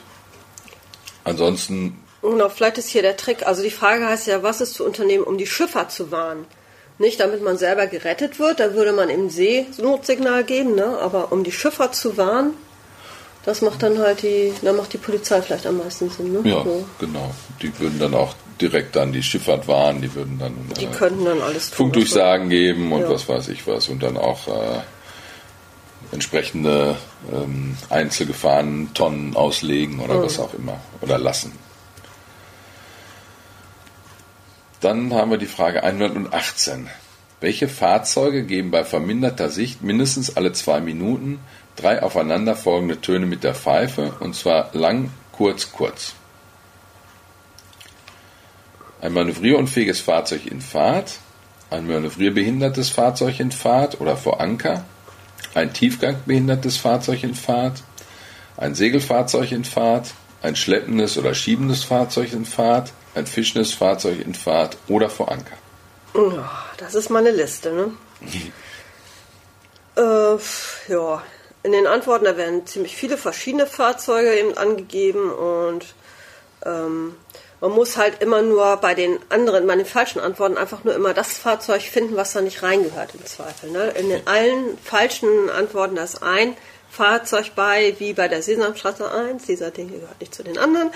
Ansonsten. 1.25 2.03
Genau, 2.23 2.49
vielleicht 2.49 2.79
ist 2.79 2.89
hier 2.89 3.03
der 3.03 3.17
Trick. 3.17 3.47
Also 3.47 3.63
die 3.63 3.71
Frage 3.71 4.07
heißt 4.07 4.27
ja, 4.27 4.43
was 4.43 4.61
ist 4.61 4.75
zu 4.75 4.85
unternehmen, 4.85 5.25
um 5.25 5.39
die 5.39 5.47
Schiffer 5.47 5.89
zu 5.89 6.11
warnen? 6.11 6.47
Nicht, 6.99 7.21
damit 7.21 7.43
man 7.43 7.57
selber 7.57 7.87
gerettet 7.87 8.41
wird, 8.41 8.59
da 8.59 8.75
würde 8.75 8.93
man 8.93 9.09
im 9.09 9.31
See 9.31 9.67
Notsignal 9.81 10.43
geben, 10.43 10.75
ne? 10.75 10.99
aber 11.01 11.31
um 11.31 11.45
die 11.45 11.53
Schiffer 11.53 11.93
zu 11.93 12.17
warnen, 12.17 12.55
das 13.45 13.63
macht 13.63 13.83
dann 13.83 13.99
halt 13.99 14.23
die, 14.23 14.53
da 14.63 14.73
macht 14.73 14.93
die 14.93 14.99
Polizei 14.99 15.41
vielleicht 15.41 15.67
am 15.67 15.79
meisten 15.79 16.11
Sinn. 16.11 16.33
Ne? 16.33 16.41
Ja, 16.45 16.65
so. 16.65 16.85
genau. 16.99 17.33
Die 17.63 17.79
würden 17.79 18.01
dann 18.01 18.15
auch 18.15 18.35
direkt 18.61 18.97
dann 18.97 19.13
die 19.13 19.23
Schifffahrt 19.23 19.69
warnen, 19.69 20.03
die 20.03 20.13
würden 20.13 20.39
dann, 20.39 20.53
die 20.79 20.87
äh, 20.87 20.91
könnten 20.91 21.25
dann 21.25 21.41
alles 21.41 21.71
tun, 21.71 21.77
Funkdurchsagen 21.77 22.49
geben 22.49 22.93
und 22.93 23.03
ja. 23.03 23.11
was 23.11 23.29
weiß 23.29 23.49
ich 23.49 23.67
was 23.67 23.89
und 23.89 24.03
dann 24.03 24.17
auch 24.17 24.49
äh, 24.49 24.81
entsprechende 26.11 26.97
ähm, 27.33 27.77
Einzelgefahren 27.89 28.91
auslegen 29.35 30.01
oder 30.01 30.15
mhm. 30.15 30.23
was 30.25 30.41
auch 30.41 30.53
immer 30.55 30.81
oder 31.01 31.19
lassen. 31.19 31.53
Dann 34.81 35.13
haben 35.13 35.33
wir 35.33 35.39
die 35.39 35.47
Frage 35.47 35.83
118. 35.83 36.89
Welche 37.41 37.69
Fahrzeuge 37.69 38.45
geben 38.45 38.71
bei 38.71 38.85
verminderter 38.85 39.51
Sicht 39.51 39.83
mindestens 39.83 40.37
alle 40.37 40.53
zwei 40.53 40.81
Minuten 40.81 41.41
drei 41.75 42.03
aufeinanderfolgende 42.03 43.01
Töne 43.01 43.27
mit 43.27 43.45
der 43.45 43.55
Pfeife, 43.55 44.15
und 44.21 44.35
zwar 44.35 44.71
lang, 44.73 45.11
kurz, 45.33 45.73
kurz? 45.73 46.15
Ein 49.01 49.13
manövrierunfähiges 49.13 50.01
Fahrzeug 50.01 50.47
in 50.47 50.61
Fahrt, 50.61 51.19
ein 51.71 51.87
manövrierbehindertes 51.87 52.91
Fahrzeug 52.91 53.39
in 53.39 53.53
Fahrt 53.53 54.01
oder 54.01 54.17
vor 54.17 54.41
Anker, 54.41 54.85
ein 55.55 55.73
tiefgangbehindertes 55.73 56.77
Fahrzeug 56.77 57.23
in 57.23 57.35
Fahrt, 57.35 57.83
ein 58.57 58.75
Segelfahrzeug 58.75 59.53
in 59.53 59.65
Fahrt, 59.65 60.15
ein 60.43 60.57
schleppendes 60.57 61.19
oder 61.19 61.35
schiebendes 61.35 61.85
Fahrzeug 61.85 62.33
in 62.33 62.45
Fahrt, 62.45 62.93
ein 63.19 63.27
fischendes 63.27 63.75
Fahrzeug 63.75 64.25
in 64.25 64.35
Fahrt 64.35 64.77
oder 64.89 65.11
vor 65.11 65.31
Anker. 65.31 65.57
Oh, 66.15 66.33
das 66.79 66.95
ist 66.95 67.11
meine 67.11 67.31
Liste, 67.31 67.73
ne? 67.73 67.93
äh, 69.97 70.93
ja, 70.93 71.23
in 71.63 71.73
den 71.73 71.87
Antworten, 71.87 72.25
da 72.25 72.37
werden 72.37 72.67
ziemlich 72.67 72.97
viele 72.97 73.19
verschiedene 73.19 73.67
Fahrzeuge 73.67 74.35
eben 74.35 74.57
angegeben 74.57 75.31
und 75.31 75.87
ähm, 76.65 77.15
man 77.61 77.73
muss 77.73 77.97
halt 77.97 78.23
immer 78.23 78.43
nur 78.43 78.77
bei 78.77 78.95
den 78.95 79.19
anderen, 79.29 79.67
bei 79.67 79.75
den 79.75 79.87
falschen 79.87 80.21
Antworten 80.21 80.57
einfach 80.57 80.85
nur 80.85 80.95
immer 80.95 81.13
das 81.13 81.37
Fahrzeug 81.37 81.83
finden, 81.83 82.17
was 82.17 82.33
da 82.33 82.41
nicht 82.41 82.63
reingehört 82.63 83.15
im 83.15 83.27
Zweifel. 83.27 83.71
Ne? 83.71 83.89
In 83.91 84.09
den 84.09 84.27
allen 84.27 84.79
falschen 84.83 85.51
Antworten 85.51 85.97
da 85.97 86.05
ist 86.05 86.23
ein 86.23 86.57
Fahrzeug 86.91 87.53
bei, 87.55 87.95
wie 87.99 88.13
bei 88.13 88.29
der 88.29 88.43
Sesamstraße 88.43 89.11
1. 89.11 89.45
Dieser 89.45 89.71
Ding 89.71 89.91
gehört 89.91 90.21
nicht 90.21 90.35
zu 90.35 90.43
den 90.43 90.59
anderen. 90.59 90.91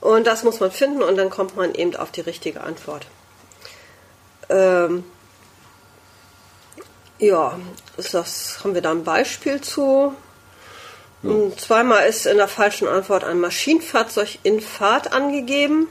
Und 0.00 0.26
das 0.26 0.42
muss 0.42 0.60
man 0.60 0.70
finden 0.70 1.02
und 1.02 1.16
dann 1.16 1.30
kommt 1.30 1.56
man 1.56 1.74
eben 1.74 1.96
auf 1.96 2.10
die 2.10 2.22
richtige 2.22 2.62
Antwort. 2.62 3.06
Ähm, 4.48 5.04
ja, 7.18 7.58
das 7.96 8.58
haben 8.62 8.74
wir 8.74 8.82
da 8.82 8.90
ein 8.90 9.04
Beispiel 9.04 9.60
zu. 9.60 10.14
Ja. 11.22 11.56
Zweimal 11.56 12.06
ist 12.06 12.26
in 12.26 12.36
der 12.36 12.48
falschen 12.48 12.86
Antwort 12.86 13.24
ein 13.24 13.40
Maschinenfahrzeug 13.40 14.38
in 14.42 14.60
Fahrt 14.60 15.12
angegeben. 15.12 15.88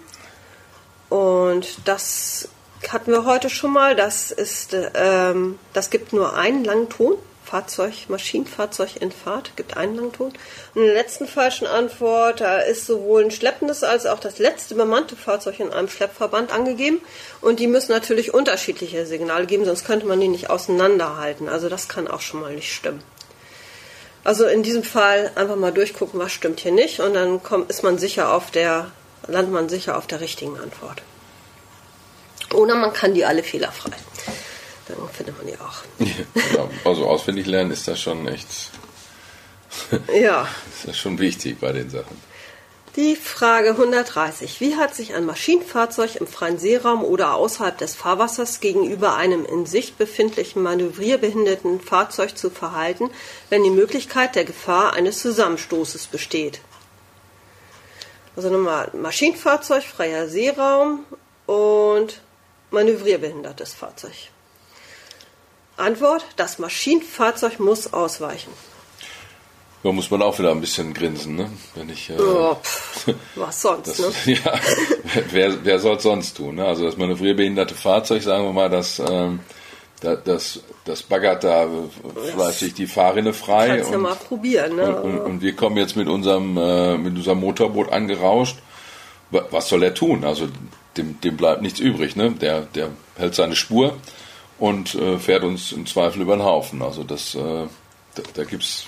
Und 1.09 1.87
das 1.87 2.49
hatten 2.89 3.11
wir 3.11 3.25
heute 3.25 3.49
schon 3.49 3.71
mal. 3.71 3.95
Das 3.95 4.31
ist, 4.31 4.75
ähm, 4.93 5.57
das 5.73 5.89
gibt 5.89 6.13
nur 6.13 6.35
einen 6.35 6.63
langen 6.63 6.89
Ton. 6.89 7.17
Fahrzeug, 7.53 8.09
Maschinenfahrzeug 8.09 8.99
in 8.99 9.11
Fahrt, 9.11 9.55
gibt 9.55 9.77
einen 9.77 9.95
Langton. 9.95 10.33
Und 10.73 10.81
in 10.81 10.85
der 10.87 10.95
letzten 10.95 11.27
falschen 11.27 11.67
Antwort, 11.67 12.41
da 12.41 12.57
ist 12.57 12.87
sowohl 12.87 13.23
ein 13.23 13.29
schleppendes 13.29 13.83
als 13.83 14.07
auch 14.07 14.19
das 14.19 14.39
letzte 14.39 14.73
bemannte 14.73 15.15
Fahrzeug 15.15 15.59
in 15.59 15.71
einem 15.71 15.87
Schleppverband 15.87 16.51
angegeben. 16.51 16.99
Und 17.41 17.59
die 17.59 17.67
müssen 17.67 17.91
natürlich 17.91 18.33
unterschiedliche 18.33 19.05
Signale 19.05 19.45
geben, 19.45 19.65
sonst 19.65 19.85
könnte 19.85 20.07
man 20.07 20.19
die 20.19 20.29
nicht 20.29 20.49
auseinanderhalten. 20.49 21.47
Also 21.47 21.69
das 21.69 21.87
kann 21.87 22.07
auch 22.07 22.21
schon 22.21 22.41
mal 22.41 22.55
nicht 22.55 22.73
stimmen. 22.73 23.03
Also 24.23 24.47
in 24.47 24.63
diesem 24.63 24.83
Fall 24.83 25.29
einfach 25.35 25.55
mal 25.55 25.71
durchgucken, 25.71 26.19
was 26.19 26.31
stimmt 26.31 26.59
hier 26.59 26.71
nicht. 26.71 27.01
Und 27.01 27.13
dann 27.13 27.43
kommt, 27.43 27.69
ist 27.69 27.83
man 27.83 27.99
sicher 27.99 28.33
auf 28.33 28.49
der, 28.49 28.89
landet 29.27 29.53
man 29.53 29.69
sicher 29.69 29.95
auf 29.95 30.07
der 30.07 30.21
richtigen 30.21 30.59
Antwort. 30.59 31.03
Oder 32.51 32.73
man 32.73 32.93
kann 32.93 33.13
die 33.13 33.25
alle 33.25 33.43
fehlerfrei 33.43 33.91
dann 34.87 34.97
findet 35.09 35.37
man 35.37 35.47
die 35.47 35.57
auch. 35.59 35.83
Ja, 36.55 36.69
also 36.83 37.07
auswendig 37.07 37.45
lernen 37.45 37.71
ist 37.71 37.87
das 37.87 37.99
schon 37.99 38.27
echt. 38.27 38.47
ja. 40.21 40.47
Ist 40.73 40.87
das 40.87 40.97
schon 40.97 41.17
wichtig 41.19 41.59
bei 41.59 41.71
den 41.71 41.89
Sachen. 41.89 42.17
Die 42.95 43.15
Frage 43.15 43.71
130. 43.71 44.61
Wie 44.61 44.75
hat 44.75 44.93
sich 44.93 45.15
ein 45.15 45.25
Maschinenfahrzeug 45.25 46.17
im 46.17 46.27
freien 46.27 46.59
Seeraum 46.59 47.03
oder 47.03 47.33
außerhalb 47.33 47.75
des 47.75 47.95
Fahrwassers 47.95 48.59
gegenüber 48.59 49.15
einem 49.15 49.45
in 49.45 49.65
Sicht 49.65 49.97
befindlichen 49.97 50.61
manövrierbehinderten 50.61 51.81
Fahrzeug 51.81 52.37
zu 52.37 52.51
verhalten, 52.51 53.09
wenn 53.49 53.63
die 53.63 53.71
Möglichkeit 53.71 54.35
der 54.35 54.45
Gefahr 54.45 54.93
eines 54.93 55.19
Zusammenstoßes 55.21 56.05
besteht? 56.05 56.61
Also 58.35 58.51
nochmal 58.51 58.91
Maschinenfahrzeug, 58.93 59.83
freier 59.83 60.27
Seeraum 60.27 61.03
und 61.47 62.21
manövrierbehindertes 62.69 63.73
Fahrzeug. 63.73 64.29
Antwort: 65.77 66.25
Das 66.36 66.59
Maschinenfahrzeug 66.59 67.59
muss 67.59 67.93
ausweichen. 67.93 68.51
Da 69.83 69.91
muss 69.91 70.09
man 70.09 70.21
auch 70.21 70.39
wieder 70.39 70.51
ein 70.51 70.62
bisschen 70.62 70.93
grinsen, 70.93 71.36
ne? 71.36 71.49
Wenn 71.75 71.89
ich, 71.89 72.09
äh, 72.09 72.17
oh, 72.17 72.55
pff, 72.55 73.13
was 73.36 73.62
sonst, 73.62 73.99
das, 73.99 74.25
ne? 74.25 74.39
Ja, 74.45 74.59
wer, 75.31 75.65
wer 75.65 75.79
soll 75.79 75.97
es 75.97 76.03
sonst 76.03 76.38
tun? 76.38 76.55
Ne? 76.55 76.65
Also 76.65 76.86
das 76.86 76.95
manövrierbehinderte 76.95 77.75
Fahrzeug, 77.75 78.23
sagen 78.23 78.45
wir 78.45 78.53
mal, 78.53 78.69
das, 78.69 78.99
ähm, 78.99 79.41
das, 79.99 80.62
das 80.86 81.03
baggert 81.03 81.43
da 81.43 81.67
fleißig 82.33 82.75
die 82.75 82.88
Fahrrinne 82.88 83.33
frei. 83.33 83.67
Kannst 83.67 83.88
und, 83.88 83.91
ja 83.91 83.97
mal 83.97 84.15
probieren, 84.15 84.77
ne? 84.77 84.95
Und, 84.95 85.03
und, 85.03 85.19
und, 85.19 85.41
wir 85.41 85.53
kommen 85.53 85.75
jetzt 85.75 85.97
mit 85.97 86.07
unserem, 86.07 86.55
äh, 86.57 86.97
mit 86.97 87.17
unserem 87.17 87.41
Motorboot 87.41 87.91
angerauscht 87.91 88.57
was 89.49 89.69
soll 89.69 89.83
er 89.83 89.93
tun? 89.93 90.23
Also 90.23 90.47
dem, 90.97 91.19
dem 91.21 91.38
bleibt 91.38 91.62
nichts 91.62 91.79
übrig. 91.79 92.15
Ne? 92.15 92.31
Der, 92.31 92.62
der 92.62 92.89
hält 93.17 93.36
seine 93.36 93.55
Spur 93.55 93.97
und 94.59 94.95
äh, 94.95 95.17
fährt 95.19 95.43
uns 95.43 95.71
im 95.71 95.85
Zweifel 95.85 96.21
über 96.21 96.35
den 96.35 96.45
Haufen. 96.45 96.81
Also 96.81 97.03
das, 97.03 97.35
äh, 97.35 97.39
da, 97.39 98.23
da 98.33 98.43
gibt's 98.43 98.87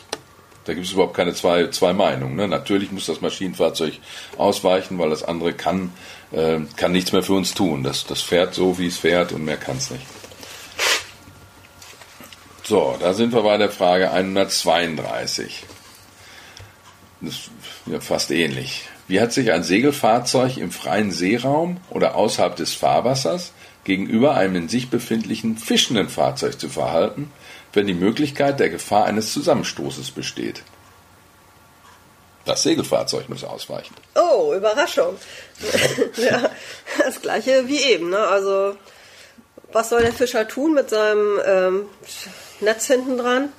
da 0.66 0.74
gibt 0.74 0.88
es 0.88 0.94
überhaupt 0.94 1.14
keine 1.14 1.34
zwei, 1.36 1.68
zwei 1.68 1.94
Meinungen. 1.94 2.36
Ne? 2.36 2.48
Natürlich 2.48 2.92
muss 2.92 3.06
das 3.06 3.22
Maschinenfahrzeug 3.22 4.00
ausweichen, 4.38 4.98
weil 4.98 5.12
das 5.12 5.24
andere 5.24 5.54
kann, 5.54 5.94
äh, 6.32 6.58
kann 6.76 6.92
nichts 6.92 7.12
mehr 7.12 7.22
für 7.22 7.34
uns 7.34 7.54
tun. 7.54 7.84
Das, 7.84 8.06
das 8.08 8.22
fährt 8.22 8.56
so, 8.56 8.80
wie 8.80 8.88
es 8.88 8.98
fährt 8.98 9.32
und 9.32 9.46
mehr 9.46 9.58
kann 9.58 9.78
es 9.78 9.92
nicht. 9.92 10.06
So, 12.64 12.96
da 13.00 13.14
sind 13.14 13.32
wir 13.32 13.44
bei 13.44 13.58
der 13.58 13.70
Frage 13.70 14.10
132. 14.10 15.66
Das 17.22 17.34
ist 17.36 17.50
ja 17.86 18.00
fast 18.00 18.32
ähnlich. 18.32 18.88
Wie 19.08 19.22
hat 19.22 19.34
sich 19.34 19.52
ein 19.52 19.64
Segelfahrzeug 19.64 20.58
im 20.58 20.72
freien 20.72 21.12
Seeraum 21.12 21.78
oder 21.92 22.16
außerhalb 22.16 22.56
des 22.56 22.74
Fahrwassers 22.74 23.54
gegenüber 23.86 24.36
einem 24.36 24.56
in 24.56 24.70
sich 24.70 24.90
befindlichen 24.90 25.58
fischenden 25.58 26.10
Fahrzeug 26.10 26.60
zu 26.60 26.68
verhalten, 26.68 27.32
wenn 27.72 27.88
die 27.88 27.94
Möglichkeit 27.94 28.60
der 28.60 28.70
Gefahr 28.70 29.06
eines 29.06 29.32
Zusammenstoßes 29.32 30.12
besteht? 30.12 30.64
Das 32.46 32.62
Segelfahrzeug 32.62 33.28
muss 33.30 33.44
ausweichen. 33.44 33.96
Oh, 34.14 34.54
Überraschung. 34.54 35.18
ja, 36.18 36.50
das 37.00 37.22
gleiche 37.22 37.68
wie 37.68 37.82
eben. 37.82 38.12
Ne? 38.12 38.20
Also, 38.20 38.76
was 39.72 39.90
soll 39.90 40.02
der 40.02 40.14
Fischer 40.14 40.48
tun 40.48 40.74
mit 40.74 40.90
seinem 40.90 41.40
ähm, 41.46 41.86
Netz 42.60 42.86
hinten 42.86 43.18
dran? 43.18 43.50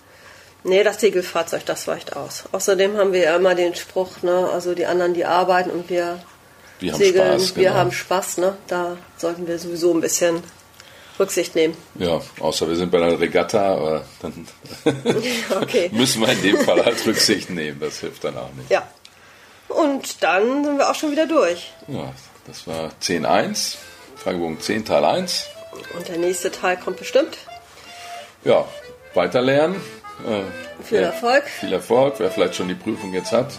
Nee, 0.63 0.83
das 0.83 1.01
Segelfahrzeug, 1.01 1.65
das 1.65 1.87
weicht 1.87 2.17
aus. 2.17 2.45
Außerdem 2.51 2.97
haben 2.97 3.13
wir 3.13 3.21
ja 3.21 3.37
immer 3.37 3.55
den 3.55 3.77
Spruch, 3.77 4.23
ne, 4.23 4.49
also 4.53 4.75
die 4.75 4.87
anderen, 4.87 5.15
die 5.15 5.25
arbeiten 5.25 5.71
und 5.71 5.89
wir, 5.89 6.19
wir 6.81 6.93
haben 6.93 6.99
segeln, 6.99 7.41
Spaß, 7.41 7.57
wir 7.57 7.65
genau. 7.65 7.75
haben 7.77 7.93
Spaß, 7.93 8.39
ne? 8.39 8.57
Da 8.67 8.97
sollten 9.17 9.47
wir 9.47 9.59
sowieso 9.59 9.95
ein 9.95 10.01
bisschen 10.01 10.43
Rücksicht 11.19 11.55
nehmen. 11.55 11.77
Ja, 11.95 12.21
außer 12.41 12.69
wir 12.69 12.77
sind 12.77 12.91
bei 12.91 12.99
einer 12.99 13.19
Regatta, 13.19 13.75
aber 13.75 14.05
dann 14.21 14.47
okay. 15.63 15.89
müssen 15.93 16.21
wir 16.21 16.29
in 16.29 16.43
dem 16.43 16.59
Fall 16.59 16.85
halt 16.85 17.05
Rücksicht 17.07 17.51
nehmen. 17.51 17.81
Das 17.81 18.01
hilft 18.01 18.25
dann 18.25 18.37
auch 18.37 18.53
nicht. 18.55 18.71
Ja. 18.71 18.87
Und 19.69 20.23
dann 20.23 20.65
sind 20.65 20.79
wir 20.79 20.91
auch 20.91 20.95
schon 20.95 21.11
wieder 21.11 21.27
durch. 21.27 21.73
Ja, 21.89 22.13
das 22.47 22.67
war 22.67 22.93
10.1, 23.03 23.77
Fragebogen 24.17 24.61
10, 24.61 24.85
Teil 24.85 25.05
1. 25.05 25.47
Und 25.97 26.09
der 26.09 26.19
nächste 26.19 26.51
Teil 26.51 26.77
kommt 26.77 26.99
bestimmt. 26.99 27.37
Ja, 28.45 28.67
weiterlernen. 29.15 29.77
Äh, 30.27 30.43
Viel 30.85 30.99
Erfolg. 30.99 31.45
Viel 31.45 31.73
Erfolg, 31.73 32.15
wer 32.19 32.31
vielleicht 32.31 32.55
schon 32.55 32.69
die 32.69 32.75
Prüfung 32.75 33.13
jetzt 33.13 33.33
hat. 33.33 33.53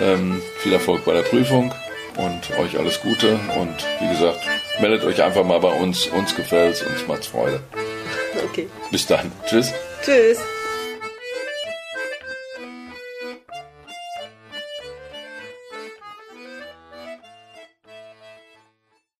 Ähm, 0.00 0.40
viel 0.58 0.72
Erfolg 0.72 1.04
bei 1.04 1.12
der 1.12 1.22
Prüfung 1.22 1.74
und 2.16 2.58
euch 2.58 2.78
alles 2.78 3.00
Gute. 3.00 3.38
Und 3.58 3.76
wie 4.00 4.08
gesagt, 4.08 4.40
meldet 4.80 5.04
euch 5.04 5.22
einfach 5.22 5.44
mal 5.44 5.60
bei 5.60 5.72
uns. 5.72 6.06
Uns 6.06 6.34
gefällt's, 6.34 6.82
uns 6.82 7.06
macht's 7.06 7.26
Freude. 7.26 7.60
Okay. 8.44 8.68
Bis 8.90 9.06
dann. 9.06 9.32
Tschüss. 9.46 9.72
Tschüss. 10.04 10.38